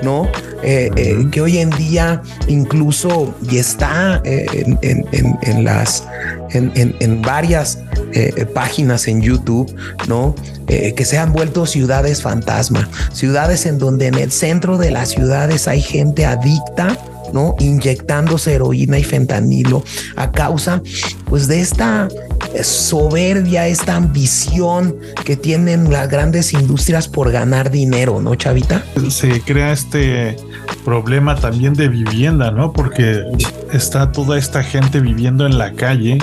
¿no? 0.04 0.28
Eh, 0.62 0.90
eh, 0.94 1.26
que 1.32 1.40
hoy 1.40 1.58
en 1.58 1.70
día 1.70 2.22
incluso 2.46 3.34
y 3.50 3.56
está 3.56 4.22
en, 4.24 5.64
las 5.64 6.06
en, 6.52 7.22
varias 7.22 7.80
páginas 8.54 9.08
en 9.08 9.22
YouTube, 9.22 9.74
¿no? 10.06 10.36
que 10.68 11.04
se 11.04 11.18
han 11.18 11.32
vuelto 11.32 11.66
ciudades 11.66 12.22
fantasma, 12.22 12.88
ciudades 13.12 13.66
en 13.66 13.78
donde 13.78 14.06
en 14.06 14.14
el 14.14 14.30
centro 14.30 14.78
de 14.78 14.90
la 14.90 15.04
ciudad 15.04 15.31
hay 15.32 15.80
gente 15.80 16.26
adicta, 16.26 16.98
¿no? 17.32 17.54
Inyectándose 17.58 18.54
heroína 18.54 18.98
y 18.98 19.04
fentanilo 19.04 19.82
a 20.16 20.30
causa, 20.30 20.82
pues, 21.26 21.48
de 21.48 21.60
esta 21.60 22.08
soberbia, 22.62 23.66
esta 23.66 23.96
ambición 23.96 24.96
que 25.24 25.36
tienen 25.36 25.90
las 25.90 26.08
grandes 26.08 26.52
industrias 26.52 27.08
por 27.08 27.30
ganar 27.30 27.70
dinero, 27.70 28.20
¿no, 28.20 28.34
Chavita? 28.34 28.84
Se 29.08 29.40
crea 29.40 29.72
este 29.72 30.36
problema 30.84 31.36
también 31.36 31.72
de 31.74 31.88
vivienda, 31.88 32.50
¿no? 32.50 32.72
Porque 32.72 33.22
está 33.72 34.12
toda 34.12 34.38
esta 34.38 34.62
gente 34.62 35.00
viviendo 35.00 35.46
en 35.46 35.56
la 35.56 35.72
calle 35.72 36.18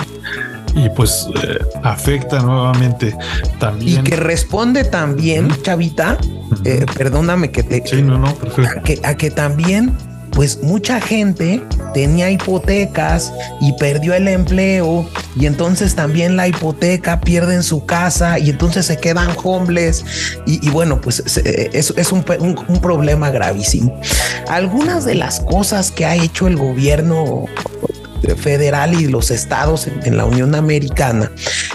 y 0.74 0.88
pues 0.90 1.28
eh, 1.42 1.58
afecta 1.82 2.40
nuevamente 2.40 3.16
también. 3.58 4.06
Y 4.06 4.10
que 4.10 4.16
responde 4.16 4.84
también, 4.84 5.50
Chavita, 5.62 6.18
eh, 6.64 6.86
perdóname 6.96 7.50
que 7.50 7.62
te... 7.62 7.86
Sí, 7.86 8.02
no, 8.02 8.18
no, 8.18 8.28
A 8.28 8.82
que, 8.82 9.00
a 9.02 9.14
que 9.16 9.30
también 9.30 9.96
pues 10.32 10.62
mucha 10.62 11.00
gente 11.00 11.62
tenía 11.92 12.30
hipotecas 12.30 13.32
y 13.60 13.72
perdió 13.74 14.14
el 14.14 14.28
empleo 14.28 15.08
y 15.36 15.46
entonces 15.46 15.96
también 15.96 16.36
la 16.36 16.46
hipoteca 16.46 17.20
pierden 17.20 17.62
su 17.62 17.84
casa 17.84 18.38
y 18.38 18.50
entonces 18.50 18.86
se 18.86 18.96
quedan 18.96 19.30
homeless 19.42 20.04
y, 20.46 20.70
bueno 20.70 21.00
pues 21.00 21.20
es, 21.44 21.92
es 21.96 22.12
un, 22.12 22.24
un, 22.38 22.80
problema 22.80 23.30
gravísimo. 23.30 24.00
Algunas 24.48 25.04
de 25.04 25.16
las 25.16 25.40
cosas 25.40 25.90
que 25.90 26.06
ha 26.06 26.14
hecho 26.14 26.46
el 26.46 26.56
gobierno 26.56 27.46
federal 28.36 29.00
y 29.00 29.06
los 29.06 29.30
estados 29.30 29.86
en, 29.86 30.16
la 30.16 30.24
Unión 30.24 30.54
Americana 30.54 31.30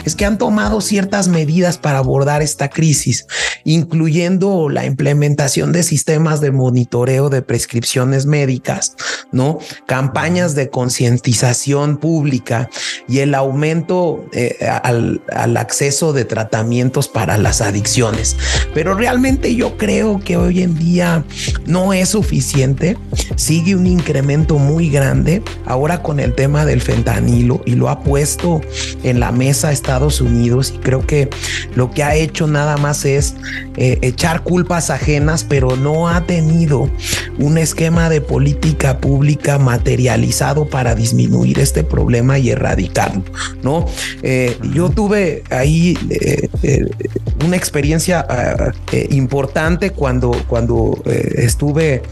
es 0.05 0.15
que 0.15 0.25
han 0.25 0.37
tomado 0.37 0.81
ciertas 0.81 1.27
medidas 1.27 1.77
para 1.77 1.99
abordar 1.99 2.41
esta 2.41 2.69
crisis, 2.69 3.27
incluyendo 3.63 4.69
la 4.69 4.85
implementación 4.85 5.71
de 5.71 5.83
sistemas 5.83 6.41
de 6.41 6.51
monitoreo 6.51 7.29
de 7.29 7.41
prescripciones 7.41 8.25
médicas, 8.25 8.95
¿no? 9.31 9.59
Campañas 9.87 10.55
de 10.55 10.69
concientización 10.69 11.97
pública 11.97 12.69
y 13.07 13.19
el 13.19 13.35
aumento 13.35 14.25
eh, 14.33 14.57
al, 14.83 15.21
acceso 15.57 16.13
de 16.13 16.25
tratamientos 16.25 17.07
para 17.07 17.37
las 17.37 17.61
adicciones. 17.61 18.35
Pero 18.73 18.93
realmente 18.95 19.55
yo 19.55 19.77
creo 19.77 20.19
que 20.19 20.37
hoy 20.37 20.61
en 20.61 20.77
día 20.77 21.23
no 21.65 21.93
es 21.93 22.09
suficiente. 22.09 22.97
Sigue 23.35 23.75
un 23.75 23.87
incremento 23.87 24.57
muy 24.57 24.89
grande 24.89 25.41
ahora 25.65 26.01
con 26.01 26.19
el 26.19 26.33
del 26.45 26.81
fentanilo 26.81 27.61
y 27.65 27.73
lo 27.73 27.89
ha 27.89 28.01
puesto 28.01 28.61
en 29.03 29.19
la 29.19 29.31
mesa 29.31 29.71
Estados 29.71 30.21
Unidos 30.21 30.71
y 30.75 30.77
creo 30.77 31.05
que 31.05 31.29
lo 31.75 31.89
que 31.89 32.03
ha 32.03 32.15
hecho 32.15 32.45
nada 32.45 32.77
más 32.77 33.03
es 33.03 33.35
eh, 33.77 33.97
echar 34.03 34.43
culpas 34.43 34.91
ajenas, 34.91 35.43
pero 35.43 35.75
no 35.75 36.07
ha 36.07 36.25
tenido 36.25 36.89
un 37.39 37.57
esquema 37.57 38.09
de 38.09 38.21
política 38.21 38.99
pública 38.99 39.57
materializado 39.57 40.65
para 40.69 40.93
disminuir 40.93 41.59
este 41.59 41.83
problema 41.83 42.37
y 42.37 42.51
erradicarlo, 42.51 43.23
¿no? 43.63 43.85
Eh, 44.21 44.55
yo 44.73 44.89
tuve 44.89 45.43
ahí 45.49 45.97
eh, 46.09 46.47
una 47.43 47.57
experiencia 47.57 48.25
ah, 48.29 48.71
importante 49.09 49.89
cuando, 49.89 50.31
cuando 50.47 51.01
estuve 51.05 52.03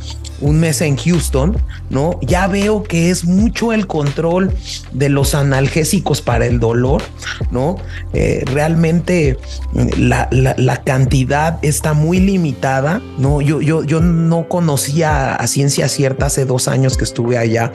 un 0.43 0.59
mes 0.59 0.81
en 0.81 0.97
Houston, 0.97 1.57
¿no? 1.89 2.19
Ya 2.21 2.47
veo 2.47 2.83
que 2.83 3.09
es 3.09 3.23
mucho 3.23 3.71
el 3.71 3.87
control 3.87 4.53
de 4.91 5.07
los 5.07 5.35
analgésicos 5.35 6.21
para 6.21 6.45
el 6.45 6.59
dolor, 6.59 7.01
¿no? 7.49 7.77
Eh, 8.13 8.43
realmente 8.45 9.37
mm, 9.71 9.87
la, 9.97 10.83
cantidad 10.83 11.59
está 11.61 11.93
muy 11.93 12.19
limitada, 12.19 13.01
¿no? 13.17 13.39
Yo, 13.39 13.61
yo, 13.61 13.83
yo 13.85 14.01
no 14.01 14.49
conocía 14.49 15.33
a 15.33 15.47
ciencia 15.47 15.87
cierta 15.87 16.25
hace 16.25 16.43
dos 16.43 16.67
años 16.67 16.97
que 16.97 17.05
estuve 17.05 17.37
allá 17.37 17.71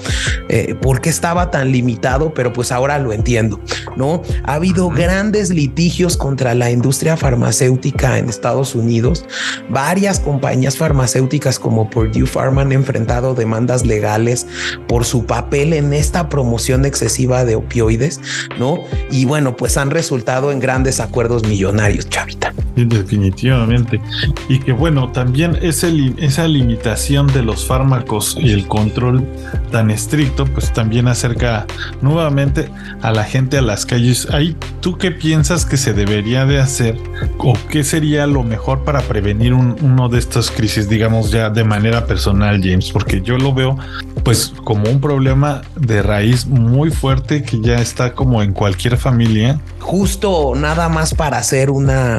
eh, 0.50 0.74
por 0.74 1.00
qué 1.00 1.08
estaba 1.08 1.50
tan 1.50 1.72
limitado, 1.72 2.34
pero 2.34 2.52
pues 2.52 2.70
ahora 2.70 2.98
lo 2.98 3.14
entiendo, 3.14 3.60
¿no? 3.96 4.22
Ha 4.44 4.54
habido 4.54 4.90
grandes 4.90 5.48
litigios 5.48 6.18
contra 6.18 6.54
la 6.54 6.70
industria 6.70 7.16
farmacéutica 7.16 8.18
en 8.18 8.28
Estados 8.28 8.74
Unidos, 8.74 9.24
varias 9.70 10.20
compañías 10.20 10.76
farmacéuticas 10.76 11.58
como 11.58 11.88
Purdue 11.88 12.26
Pharma 12.26 12.57
han 12.60 12.72
enfrentado 12.72 13.34
demandas 13.34 13.86
legales 13.86 14.46
por 14.86 15.04
su 15.04 15.26
papel 15.26 15.72
en 15.72 15.92
esta 15.92 16.28
promoción 16.28 16.84
excesiva 16.84 17.44
de 17.44 17.56
opioides, 17.56 18.20
¿no? 18.58 18.78
Y 19.10 19.24
bueno, 19.24 19.56
pues 19.56 19.76
han 19.76 19.90
resultado 19.90 20.52
en 20.52 20.60
grandes 20.60 21.00
acuerdos 21.00 21.44
millonarios, 21.46 22.08
Chavita. 22.08 22.52
definitivamente. 22.76 24.00
Y 24.48 24.58
que 24.60 24.72
bueno, 24.72 25.10
también 25.10 25.58
ese, 25.62 26.14
esa 26.18 26.46
limitación 26.46 27.26
de 27.28 27.42
los 27.42 27.66
fármacos 27.66 28.36
y 28.38 28.52
el 28.52 28.66
control 28.66 29.26
tan 29.70 29.90
estricto, 29.90 30.46
pues 30.46 30.72
también 30.72 31.08
acerca 31.08 31.66
nuevamente 32.00 32.70
a 33.02 33.12
la 33.12 33.24
gente 33.24 33.58
a 33.58 33.62
las 33.62 33.84
calles. 33.86 34.28
Ahí, 34.30 34.56
¿tú 34.80 34.96
qué 34.96 35.10
piensas 35.10 35.66
que 35.66 35.76
se 35.76 35.92
debería 35.92 36.46
de 36.46 36.60
hacer 36.60 36.96
o 37.38 37.54
qué 37.68 37.84
sería 37.84 38.26
lo 38.26 38.42
mejor 38.42 38.84
para 38.84 39.00
prevenir 39.00 39.54
uno 39.54 40.08
de 40.08 40.18
estas 40.18 40.50
crisis, 40.50 40.88
digamos 40.88 41.30
ya 41.30 41.50
de 41.50 41.64
manera 41.64 42.06
personal? 42.06 42.37
James, 42.38 42.90
porque 42.92 43.20
yo 43.20 43.38
lo 43.38 43.52
veo 43.52 43.76
pues 44.24 44.52
como 44.64 44.90
un 44.90 45.00
problema 45.00 45.62
de 45.76 46.02
raíz 46.02 46.46
muy 46.46 46.90
fuerte 46.90 47.42
que 47.42 47.60
ya 47.60 47.76
está 47.76 48.14
como 48.14 48.42
en 48.42 48.52
cualquier 48.52 48.96
familia. 48.96 49.60
Justo 49.80 50.54
nada 50.56 50.88
más 50.88 51.14
para 51.14 51.38
hacer 51.38 51.70
una 51.70 52.16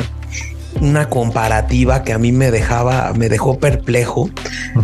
una 0.82 1.10
comparativa 1.10 2.03
que 2.03 2.13
a 2.13 2.19
mí 2.19 2.32
me 2.32 2.51
dejaba, 2.51 3.12
me 3.13 3.27
dejó 3.27 3.60
perplejo, 3.60 4.29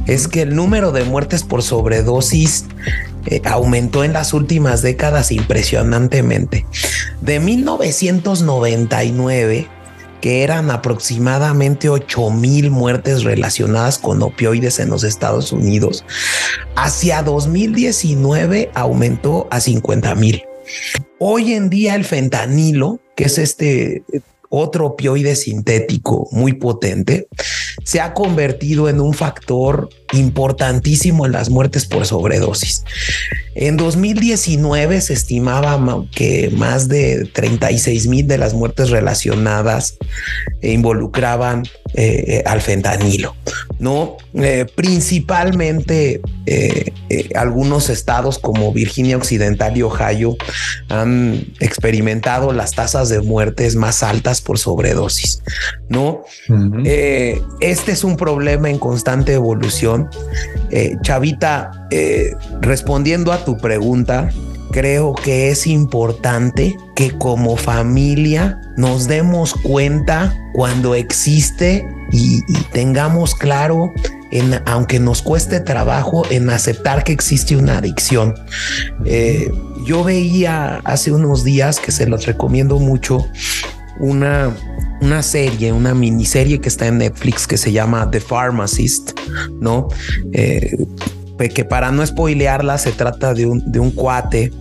es 0.08 0.28
que 0.28 0.42
el 0.42 0.56
número 0.56 0.92
de 0.92 1.04
muertes 1.04 1.44
por 1.44 1.62
sobredosis 1.64 2.66
eh, 3.28 3.42
aumentó 3.46 4.04
en 4.04 4.14
las 4.14 4.34
últimas 4.34 4.82
décadas 4.82 5.32
impresionantemente. 5.32 6.66
De 7.22 7.40
1999 7.40 9.70
que 10.26 10.42
eran 10.42 10.72
aproximadamente 10.72 11.88
8 11.88 12.32
mil 12.32 12.72
muertes 12.72 13.24
relacionadas 13.24 14.00
con 14.00 14.24
opioides 14.24 14.80
en 14.80 14.90
los 14.90 15.04
Estados 15.04 15.52
Unidos, 15.52 16.04
hacia 16.76 17.22
2019 17.22 18.72
aumentó 18.74 19.48
a 19.52 19.60
50 19.60 20.16
mil. 20.16 20.42
Hoy 21.20 21.54
en 21.54 21.70
día 21.70 21.94
el 21.94 22.06
fentanilo, 22.06 23.00
que 23.16 23.26
es 23.26 23.38
este 23.38 24.02
otro 24.50 24.88
opioide 24.88 25.36
sintético 25.36 26.28
muy 26.32 26.54
potente, 26.54 27.28
se 27.84 28.02
ha 28.02 28.14
convertido 28.14 28.90
en 28.90 29.00
un 29.00 29.14
factor 29.14 29.90
importantísimo 30.14 31.26
en 31.26 31.32
las 31.32 31.50
muertes 31.50 31.86
por 31.86 32.06
sobredosis. 32.06 32.84
En 33.56 33.78
2019 33.78 35.02
se 35.02 35.14
estimaba 35.14 35.80
que 36.12 36.52
más 36.56 36.88
de 36.88 37.26
36 37.26 38.08
mil 38.08 38.28
de 38.28 38.38
las 38.38 38.54
muertes 38.54 38.90
relacionadas 38.90 39.98
involucraban 40.62 41.64
eh, 41.94 42.42
al 42.46 42.62
fentanilo, 42.62 43.36
no 43.80 44.18
eh, 44.34 44.66
principalmente 44.76 46.20
eh, 46.46 46.92
algunos 47.36 47.90
estados 47.90 48.40
como 48.40 48.74
Virginia 48.74 49.16
Occidental 49.16 49.78
y 49.78 49.84
Ohio 49.84 50.36
han 50.90 51.46
experimentado 51.60 52.52
las 52.54 52.72
tasas 52.72 53.10
de 53.10 53.22
muertes 53.22 53.76
más 53.76 54.04
altas 54.04 54.42
por 54.42 54.58
sobredosis. 54.58 55.42
No, 55.88 56.24
este 57.60 57.92
es 57.92 58.04
un 58.04 58.18
problema 58.18 58.70
en 58.70 58.80
constante 58.80 59.34
evolución. 59.34 60.10
Chavita, 61.04 61.88
respondiendo 62.62 63.32
a 63.32 63.46
tu 63.46 63.58
pregunta, 63.58 64.32
creo 64.76 65.14
que 65.14 65.52
es 65.52 65.68
importante 65.68 66.78
que 66.98 67.18
como 67.18 67.56
familia 67.56 68.60
nos 68.76 69.08
demos 69.08 69.54
cuenta 69.54 70.38
cuando 70.52 70.96
existe 70.96 71.88
y, 72.12 72.42
tengamos 72.74 73.36
claro, 73.36 73.94
en, 74.32 74.62
aunque 74.66 75.00
nos 75.00 75.22
cueste 75.22 75.62
trabajo, 75.62 76.24
en 76.30 76.50
aceptar 76.50 77.06
que 77.06 77.14
existe 77.14 77.56
una 77.56 77.78
adicción. 77.78 78.36
Eh, 79.06 79.50
yo 79.86 80.04
veía 80.04 80.82
hace 80.84 81.14
unos 81.14 81.46
días 81.46 81.80
que 81.80 81.94
se 81.94 82.06
los 82.06 82.26
recomiendo 82.26 82.78
mucho 82.78 83.26
una, 84.02 84.54
una 85.00 85.24
serie, 85.24 85.72
una 85.72 85.94
miniserie 85.94 86.60
que 86.60 86.68
está 86.68 86.88
en 86.88 86.98
Netflix 86.98 87.48
que 87.48 87.56
se 87.56 87.72
llama 87.72 88.12
The 88.12 88.20
Pharmacist, 88.20 89.18
¿no? 89.62 89.88
Eh, 90.34 90.86
que 91.38 91.66
para 91.66 91.92
no 91.92 92.06
spoilearla 92.06 92.78
se 92.78 92.92
trata 92.92 93.34
de 93.34 93.46
un, 93.46 93.72
de 93.72 93.80
un 93.80 93.92
cuate 93.92 94.52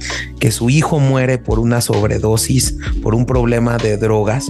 que 0.41 0.51
su 0.51 0.71
hijo 0.71 0.99
muere 0.99 1.39
por 1.39 1.59
una 1.59 1.81
sobredosis, 1.81 2.77
por 3.03 3.15
un 3.15 3.27
problema 3.27 3.77
de 3.79 3.97
drogas 3.97 4.47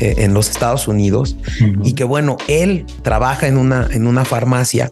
eh, 0.00 0.14
en 0.18 0.34
los 0.34 0.48
Estados 0.48 0.88
Unidos. 0.88 1.36
Y 1.82 1.94
que 1.94 2.04
bueno, 2.04 2.36
él 2.48 2.86
trabaja 3.02 3.48
en 3.48 3.58
una, 3.58 3.88
en 3.90 4.06
una 4.06 4.24
farmacia 4.24 4.90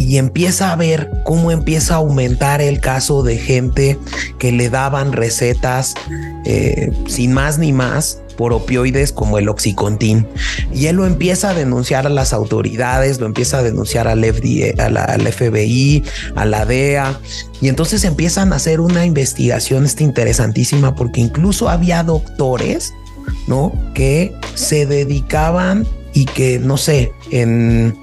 y 0.00 0.16
empieza 0.16 0.72
a 0.72 0.76
ver 0.76 1.10
cómo 1.24 1.50
empieza 1.50 1.92
a 1.92 1.96
aumentar 1.98 2.62
el 2.62 2.80
caso 2.80 3.22
de 3.22 3.36
gente 3.36 3.98
que 4.38 4.50
le 4.50 4.70
daban 4.70 5.12
recetas 5.12 5.94
eh, 6.46 6.90
sin 7.06 7.34
más 7.34 7.58
ni 7.58 7.74
más 7.74 8.22
por 8.38 8.54
opioides 8.54 9.12
como 9.12 9.36
el 9.36 9.50
oxicontin. 9.50 10.26
Y 10.72 10.86
él 10.86 10.96
lo 10.96 11.04
empieza 11.04 11.50
a 11.50 11.54
denunciar 11.54 12.06
a 12.06 12.08
las 12.08 12.32
autoridades, 12.32 13.20
lo 13.20 13.26
empieza 13.26 13.58
a 13.58 13.62
denunciar 13.62 14.08
al, 14.08 14.24
FBI, 14.24 16.02
a 16.34 16.46
la 16.46 16.64
DEA. 16.64 17.20
Y 17.60 17.68
entonces 17.68 18.02
empiezan 18.04 18.54
a 18.54 18.56
hacer 18.56 18.80
una 18.80 19.04
investigación 19.04 19.84
esta 19.84 20.02
interesantísima 20.02 20.94
porque 20.94 21.20
incluso 21.20 21.68
había 21.68 22.02
doctores, 22.04 22.94
¿no? 23.46 23.70
Que 23.94 24.34
se 24.54 24.86
dedicaban 24.86 25.86
y 26.14 26.24
que, 26.24 26.58
no 26.58 26.78
sé, 26.78 27.12
en 27.30 27.94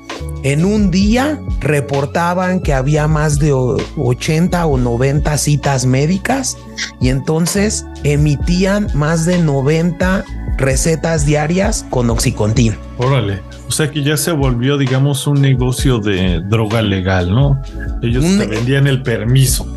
en 0.52 0.64
un 0.64 0.92
día 0.92 1.42
reportaban 1.60 2.62
que 2.62 2.74
había 2.74 3.06
más 3.10 3.38
de 3.38 3.52
80 3.52 4.66
o 4.66 4.78
90 4.78 5.38
citas 5.38 5.86
médicas 5.86 6.58
y 7.02 7.10
entonces 7.10 7.86
emitían 8.06 8.88
más 8.94 9.26
de 9.26 9.40
90 9.40 10.24
recetas 10.58 11.26
diarias 11.26 11.86
con 11.90 12.10
Oxycontin. 12.10 12.78
Órale, 12.98 13.42
o 13.68 13.72
sea 13.74 13.92
que 13.92 14.02
ya 14.04 14.16
se 14.16 14.32
volvió, 14.32 14.78
digamos, 14.78 15.28
un 15.28 15.42
negocio 15.42 16.00
de 16.00 16.40
droga 16.40 16.82
legal, 16.82 17.30
¿no? 17.30 17.62
Ellos 18.02 18.24
vendían 18.24 18.88
el 18.88 19.04
permiso. 19.04 19.68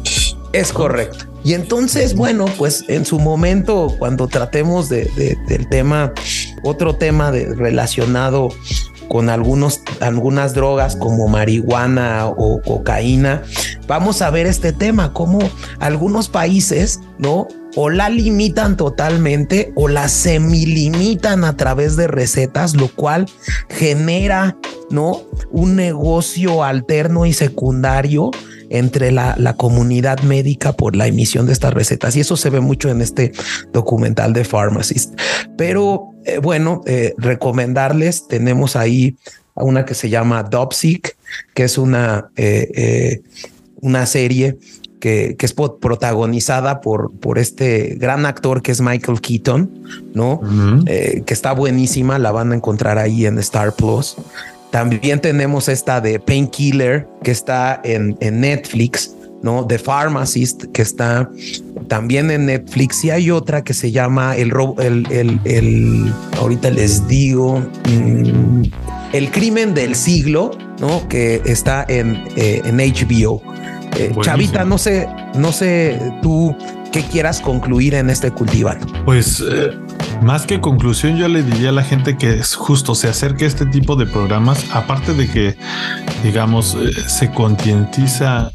Es 0.52 0.72
correcto. 0.72 1.24
Y 1.42 1.54
entonces, 1.54 2.14
bueno, 2.14 2.44
pues 2.58 2.84
en 2.86 3.04
su 3.04 3.18
momento, 3.18 3.92
cuando 3.98 4.28
tratemos 4.28 4.88
de, 4.88 5.10
del 5.48 5.68
tema, 5.68 6.12
otro 6.62 6.94
tema 6.94 7.32
de, 7.32 7.54
relacionado 7.56 8.50
con 9.10 9.28
algunos, 9.28 9.82
algunas 9.98 10.54
drogas 10.54 10.94
como 10.94 11.26
marihuana 11.26 12.28
o 12.28 12.62
cocaína, 12.62 13.42
vamos 13.88 14.22
a 14.22 14.30
ver 14.30 14.46
este 14.46 14.72
tema, 14.72 15.12
como 15.12 15.40
algunos 15.80 16.28
países, 16.28 17.00
¿no? 17.18 17.48
O 17.74 17.90
la 17.90 18.08
limitan 18.08 18.76
totalmente 18.76 19.72
o 19.74 19.88
la 19.88 20.08
semilimitan 20.08 21.42
a 21.42 21.56
través 21.56 21.96
de 21.96 22.06
recetas, 22.06 22.76
lo 22.76 22.86
cual 22.86 23.26
genera, 23.68 24.56
¿no? 24.90 25.22
Un 25.50 25.74
negocio 25.74 26.62
alterno 26.62 27.26
y 27.26 27.32
secundario 27.32 28.30
entre 28.68 29.10
la, 29.10 29.34
comunidad 29.56 30.20
médica 30.20 30.72
por 30.72 30.94
la 30.94 31.08
emisión 31.08 31.46
de 31.46 31.52
estas 31.52 31.74
recetas. 31.74 32.14
Y 32.14 32.20
eso 32.20 32.36
se 32.36 32.48
ve 32.48 32.60
mucho 32.60 32.88
en 32.88 33.02
este 33.02 33.32
documental 33.72 34.32
de 34.32 34.44
Pharmacist. 34.44 35.20
Pero 35.56 36.09
eh, 36.24 36.38
bueno, 36.38 36.82
eh, 36.86 37.14
recomendarles, 37.18 38.28
tenemos 38.28 38.76
ahí 38.76 39.16
una 39.54 39.84
que 39.84 39.94
se 39.94 40.08
llama 40.08 40.42
Dopsic, 40.42 41.16
que 41.54 41.64
es 41.64 41.78
una, 41.78 42.30
eh, 42.36 43.22
una 43.80 44.06
serie 44.06 44.58
que, 45.00 45.36
es 45.38 45.52
protagonizada 45.52 46.80
por, 46.80 47.10
por 47.12 47.38
este 47.38 47.96
gran 47.98 48.26
actor 48.26 48.62
que 48.62 48.72
es 48.72 48.80
Michael 48.80 49.20
Keaton, 49.20 49.70
¿no? 50.14 50.40
que 50.86 51.24
está 51.28 51.52
buenísima, 51.52 52.18
la 52.18 52.32
van 52.32 52.52
a 52.52 52.54
encontrar 52.54 52.98
ahí 52.98 53.26
en 53.26 53.38
Star 53.38 53.74
Plus. 53.74 54.16
También 54.70 55.20
tenemos 55.20 55.68
esta 55.68 56.00
de 56.00 56.20
Painkiller 56.20 57.08
que 57.22 57.30
está 57.30 57.80
en, 57.82 58.16
en 58.20 58.40
Netflix, 58.40 59.14
¿no? 59.42 59.66
The 59.66 59.78
Pharmacist, 59.78 60.64
que 60.72 60.82
está 60.82 61.30
también 61.88 62.30
en 62.30 62.46
Netflix. 62.46 63.04
Y 63.04 63.10
hay 63.10 63.30
otra 63.30 63.62
que 63.62 63.74
se 63.74 63.90
llama 63.90 64.36
El 64.36 64.52
el, 64.78 65.06
el, 65.10 65.40
el 65.44 66.12
ahorita 66.38 66.70
les 66.70 67.06
digo, 67.06 67.60
mm, 67.88 68.62
El 69.12 69.30
crimen 69.30 69.74
del 69.74 69.94
siglo, 69.94 70.52
¿no? 70.80 71.08
Que 71.08 71.42
está 71.44 71.84
en, 71.88 72.22
eh, 72.36 72.62
en 72.64 72.78
HBO. 72.78 73.42
Eh, 73.96 74.12
Chavita, 74.22 74.64
no 74.64 74.78
sé, 74.78 75.08
no 75.34 75.52
sé 75.52 76.00
tú 76.22 76.54
qué 76.92 77.02
quieras 77.02 77.40
concluir 77.40 77.94
en 77.94 78.10
este 78.10 78.30
cultivando. 78.30 78.86
Pues 79.04 79.42
eh, 79.48 79.72
más 80.22 80.46
que 80.46 80.60
conclusión, 80.60 81.16
yo 81.16 81.28
le 81.28 81.42
diría 81.42 81.70
a 81.70 81.72
la 81.72 81.82
gente 81.82 82.16
que 82.16 82.34
es 82.34 82.54
justo 82.54 82.94
se 82.94 83.08
acerque 83.08 83.44
a 83.44 83.48
este 83.48 83.66
tipo 83.66 83.96
de 83.96 84.06
programas, 84.06 84.64
aparte 84.72 85.14
de 85.14 85.28
que, 85.28 85.56
digamos, 86.22 86.76
eh, 86.80 86.92
se 87.08 87.30
concientiza 87.30 88.52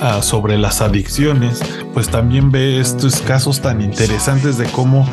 ah, 0.00 0.20
sobre 0.22 0.58
las 0.58 0.80
adicciones, 0.80 1.60
pues 1.94 2.08
también 2.08 2.50
ve 2.50 2.80
estos 2.80 3.20
casos 3.20 3.60
tan 3.60 3.80
interesantes 3.80 4.58
de 4.58 4.66
cómo 4.66 5.08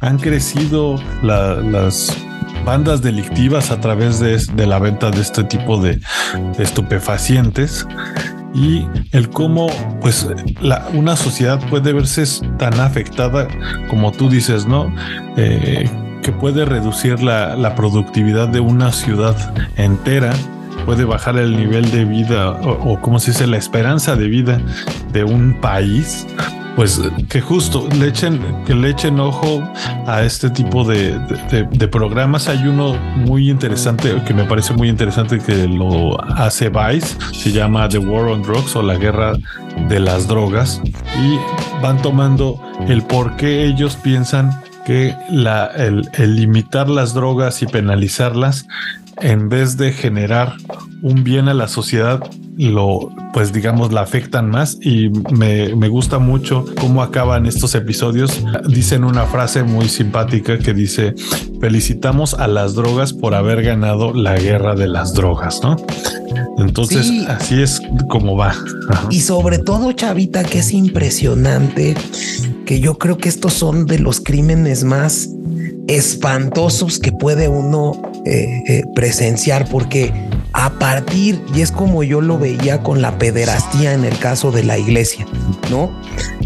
han 0.00 0.18
crecido 0.18 0.96
las 1.22 2.16
bandas 2.64 3.02
delictivas 3.02 3.70
a 3.70 3.80
través 3.80 4.20
de, 4.20 4.66
la 4.66 4.78
venta 4.78 5.10
de 5.10 5.20
este 5.20 5.44
tipo 5.44 5.80
de 5.80 6.00
estupefacientes 6.58 7.86
y 8.54 8.86
el 9.12 9.28
cómo 9.30 9.68
pues 10.00 10.26
una 10.92 11.16
sociedad 11.16 11.60
puede 11.68 11.92
verse 11.92 12.24
tan 12.58 12.78
afectada 12.80 13.48
como 13.88 14.12
tú 14.12 14.28
dices, 14.28 14.66
¿no? 14.66 14.92
Eh, 15.36 15.88
que 16.22 16.32
puede 16.32 16.64
reducir 16.64 17.22
la, 17.22 17.74
productividad 17.74 18.48
de 18.48 18.60
una 18.60 18.92
ciudad 18.92 19.36
entera, 19.76 20.34
puede 20.88 21.04
bajar 21.04 21.36
el 21.36 21.54
nivel 21.54 21.90
de 21.90 22.06
vida 22.06 22.50
o, 22.50 22.92
o 22.94 23.00
como 23.02 23.18
se 23.18 23.32
dice, 23.32 23.46
la 23.46 23.58
esperanza 23.58 24.16
de 24.16 24.26
vida 24.26 24.58
de 25.12 25.22
un 25.22 25.60
país 25.60 26.26
pues 26.76 26.98
que 27.28 27.42
justo 27.42 27.86
le 27.98 28.06
echen, 28.06 28.40
que 28.64 28.74
le 28.74 28.88
echen 28.88 29.20
ojo 29.20 29.62
a 30.06 30.22
este 30.22 30.48
tipo 30.48 30.84
de, 30.84 31.20
programas. 31.92 32.48
Hay 32.48 32.66
uno 32.66 32.94
muy 33.16 33.50
interesante 33.50 34.22
que 34.26 34.32
me 34.32 34.44
parece 34.44 34.72
muy 34.72 34.88
interesante 34.88 35.40
que 35.40 35.68
lo 35.68 36.18
hace 36.22 36.70
Vice, 36.70 37.18
se 37.34 37.52
llama 37.52 37.86
The 37.86 37.98
War 37.98 38.28
on 38.28 38.42
Drugs 38.42 38.74
o 38.76 38.82
la 38.82 38.94
guerra 38.94 39.34
de 39.90 40.00
las 40.00 40.26
drogas 40.26 40.80
y 41.20 41.82
van 41.82 42.00
tomando 42.00 42.62
el 42.88 43.02
por 43.02 43.36
qué 43.36 43.66
ellos 43.66 43.96
piensan 43.96 44.58
que 44.86 45.14
la, 45.28 45.66
el, 45.66 46.08
el 46.14 46.36
limitar 46.36 46.88
las 46.88 47.12
drogas 47.12 47.60
y 47.60 47.66
penalizarlas 47.66 48.66
en 49.20 49.48
vez 49.48 49.76
de 49.76 49.92
generar 49.92 50.54
un 51.02 51.24
bien 51.24 51.48
a 51.48 51.54
la 51.54 51.68
sociedad, 51.68 52.20
lo, 52.56 53.10
pues 53.32 53.52
digamos, 53.52 53.92
la 53.92 54.00
afectan 54.00 54.50
más 54.50 54.78
y 54.82 55.10
me, 55.30 55.74
me, 55.76 55.88
gusta 55.88 56.18
mucho 56.18 56.64
cómo 56.80 57.02
acaban 57.02 57.46
estos 57.46 57.74
episodios. 57.74 58.42
Dicen 58.68 59.04
una 59.04 59.26
frase 59.26 59.62
muy 59.62 59.88
simpática 59.88 60.58
que 60.58 60.74
dice, 60.74 61.14
felicitamos 61.60 62.34
a 62.34 62.48
las 62.48 62.74
drogas 62.74 63.12
por 63.12 63.34
haber 63.34 63.62
ganado 63.62 64.12
la 64.12 64.36
guerra 64.36 64.74
de 64.74 64.88
las 64.88 65.14
drogas, 65.14 65.60
¿no? 65.62 65.76
Entonces, 66.58 67.10
así 67.28 67.62
es 67.62 67.80
como 68.08 68.36
va. 68.36 68.54
Y 69.10 69.20
sobre 69.20 69.58
todo, 69.58 69.92
Chavita, 69.92 70.42
que 70.42 70.58
es 70.58 70.72
impresionante, 70.72 71.94
que 72.66 72.80
yo 72.80 72.98
creo 72.98 73.16
que 73.16 73.28
estos 73.28 73.52
son 73.54 73.86
de 73.86 74.00
los 74.00 74.20
crímenes 74.20 74.82
más 74.82 75.28
espantosos 75.86 76.98
que 76.98 77.12
puede 77.12 77.48
uno 77.48 78.07
eh, 78.24 78.62
eh, 78.66 78.84
presenciar, 78.94 79.68
porque 79.68 80.12
a 80.52 80.70
partir, 80.78 81.42
y 81.54 81.60
es 81.60 81.70
como 81.70 82.02
yo 82.02 82.20
lo 82.20 82.38
veía 82.38 82.82
con 82.82 83.00
la 83.00 83.18
pederastía 83.18 83.92
en 83.92 84.04
el 84.04 84.18
caso 84.18 84.50
de 84.50 84.64
la 84.64 84.78
iglesia, 84.78 85.26
¿no? 85.70 85.90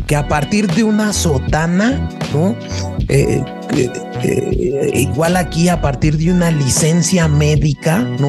Que 0.06 0.16
a 0.16 0.28
partir 0.28 0.66
de 0.72 0.84
una 0.84 1.12
sotana, 1.12 2.08
¿no? 2.32 2.54
Eh, 3.08 3.42
igual 4.92 5.36
aquí 5.36 5.68
a 5.68 5.80
partir 5.80 6.18
de 6.18 6.30
una 6.30 6.50
licencia 6.50 7.26
médica, 7.28 7.98
¿no? 7.98 8.28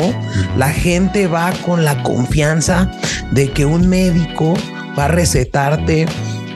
La 0.58 0.70
gente 0.70 1.28
va 1.28 1.52
con 1.66 1.84
la 1.84 2.02
confianza 2.04 2.92
de 3.32 3.52
que 3.52 3.66
un 3.66 3.88
médico 3.88 4.54
va 4.98 5.06
a 5.06 5.10
recetarte 5.10 6.06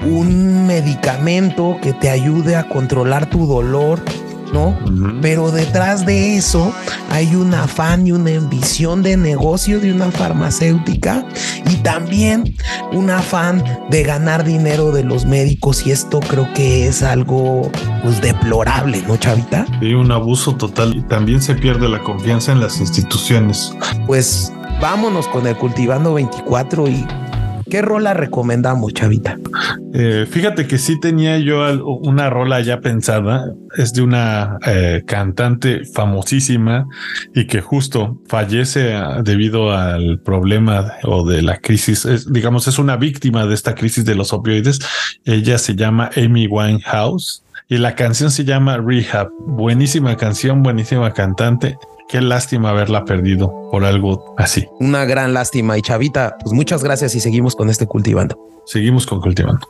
un 0.06 0.68
medicamento 0.68 1.78
que 1.82 1.94
te 1.94 2.10
ayude 2.10 2.56
a 2.56 2.68
controlar 2.70 3.30
tu 3.30 3.46
dolor, 3.46 4.02
¿no? 4.54 4.78
Pero 5.22 5.52
detrás 5.52 6.06
de 6.06 6.38
eso 6.38 6.74
hay 7.10 7.36
un 7.36 7.54
afán 7.54 8.08
y 8.08 8.12
una 8.12 8.36
ambición 8.36 9.04
de 9.04 9.18
negocio 9.18 9.80
de 9.80 9.91
una 9.91 10.12
farmacéutica 10.12 11.26
y 11.70 11.76
también 11.78 12.56
un 12.91 13.10
afán 13.10 13.64
de 13.89 14.04
ganar 14.04 14.43
dinero 14.43 14.91
de 14.91 15.04
los 15.04 15.26
médicos 15.26 15.86
y 15.86 15.91
esto 15.91 16.20
creo 16.20 16.52
que 16.54 16.88
es 16.88 17.04
algo 17.04 17.72
pues 18.04 18.22
deplorable, 18.22 19.04
¿no, 19.08 19.18
Chavita? 19.18 19.66
Y 19.82 19.93
un 19.93 20.12
abuso 20.12 20.56
total 20.56 20.95
y 20.95 21.02
también 21.02 21.41
se 21.41 21.56
pierde 21.56 21.88
la 21.88 22.02
confianza 22.04 22.52
en 22.52 22.60
las 22.60 22.80
instituciones. 22.80 23.74
Pues 24.06 24.52
vámonos 24.82 25.28
con 25.28 25.48
el 25.48 25.58
Cultivando 25.58 26.14
24 26.14 26.88
y 26.88 27.06
¿Qué 27.70 27.82
rola 27.82 28.13
recomendamos, 28.13 28.93
Chavita? 28.93 29.38
Eh, 29.93 30.26
fíjate 30.30 30.68
que 30.68 30.78
sí 30.78 30.99
tenía 30.99 31.38
yo 31.38 31.61
una 32.01 32.30
rola 32.30 32.61
ya 32.61 32.80
pensada. 32.80 33.53
Es 33.78 33.93
de 33.93 34.01
una 34.01 34.57
eh, 34.65 35.03
cantante 35.05 35.84
famosísima 35.86 36.88
y 37.36 37.45
que 37.45 37.61
justo 37.61 38.22
fallece 38.28 38.93
ah, 38.93 39.22
debido 39.24 39.72
al 39.72 40.20
problema 40.20 40.93
o 41.03 41.28
de 41.28 41.41
la 41.41 41.57
crisis. 41.57 42.07
digamos, 42.32 42.68
es 42.68 42.80
una 42.80 42.95
víctima 42.95 43.45
de 43.45 43.53
esta 43.53 43.76
crisis 43.76 44.05
de 44.05 44.15
los 44.15 44.34
opioides. 44.34 44.80
Ella 45.26 45.57
se 45.57 45.76
llama 45.76 46.09
Amy 46.15 46.47
Winehouse 46.47 47.43
y 47.68 47.78
la 47.78 47.95
canción 47.95 48.32
se 48.32 48.45
llama 48.45 48.78
Rehab. 48.78 49.30
Buenísima 49.39 50.15
canción, 50.15 50.63
buenísima 50.63 51.11
cantante. 51.13 51.78
Qué 52.10 52.22
lástima 52.22 52.70
haberla 52.70 53.03
perdido 53.03 53.70
por 53.70 53.84
algo 53.84 54.34
así. 54.38 54.66
Una 54.80 55.03
gran 55.05 55.34
lástima. 55.34 55.78
Y 55.78 55.82
Chavita, 55.82 56.38
pues 56.41 56.53
muchas 56.53 56.84
gracias 56.84 57.16
y 57.16 57.20
seguimos 57.20 57.55
con 57.55 57.70
este 57.70 57.86
cultivando. 57.86 58.38
Seguimos 58.66 59.05
con 59.05 59.20
cultivando. 59.20 59.68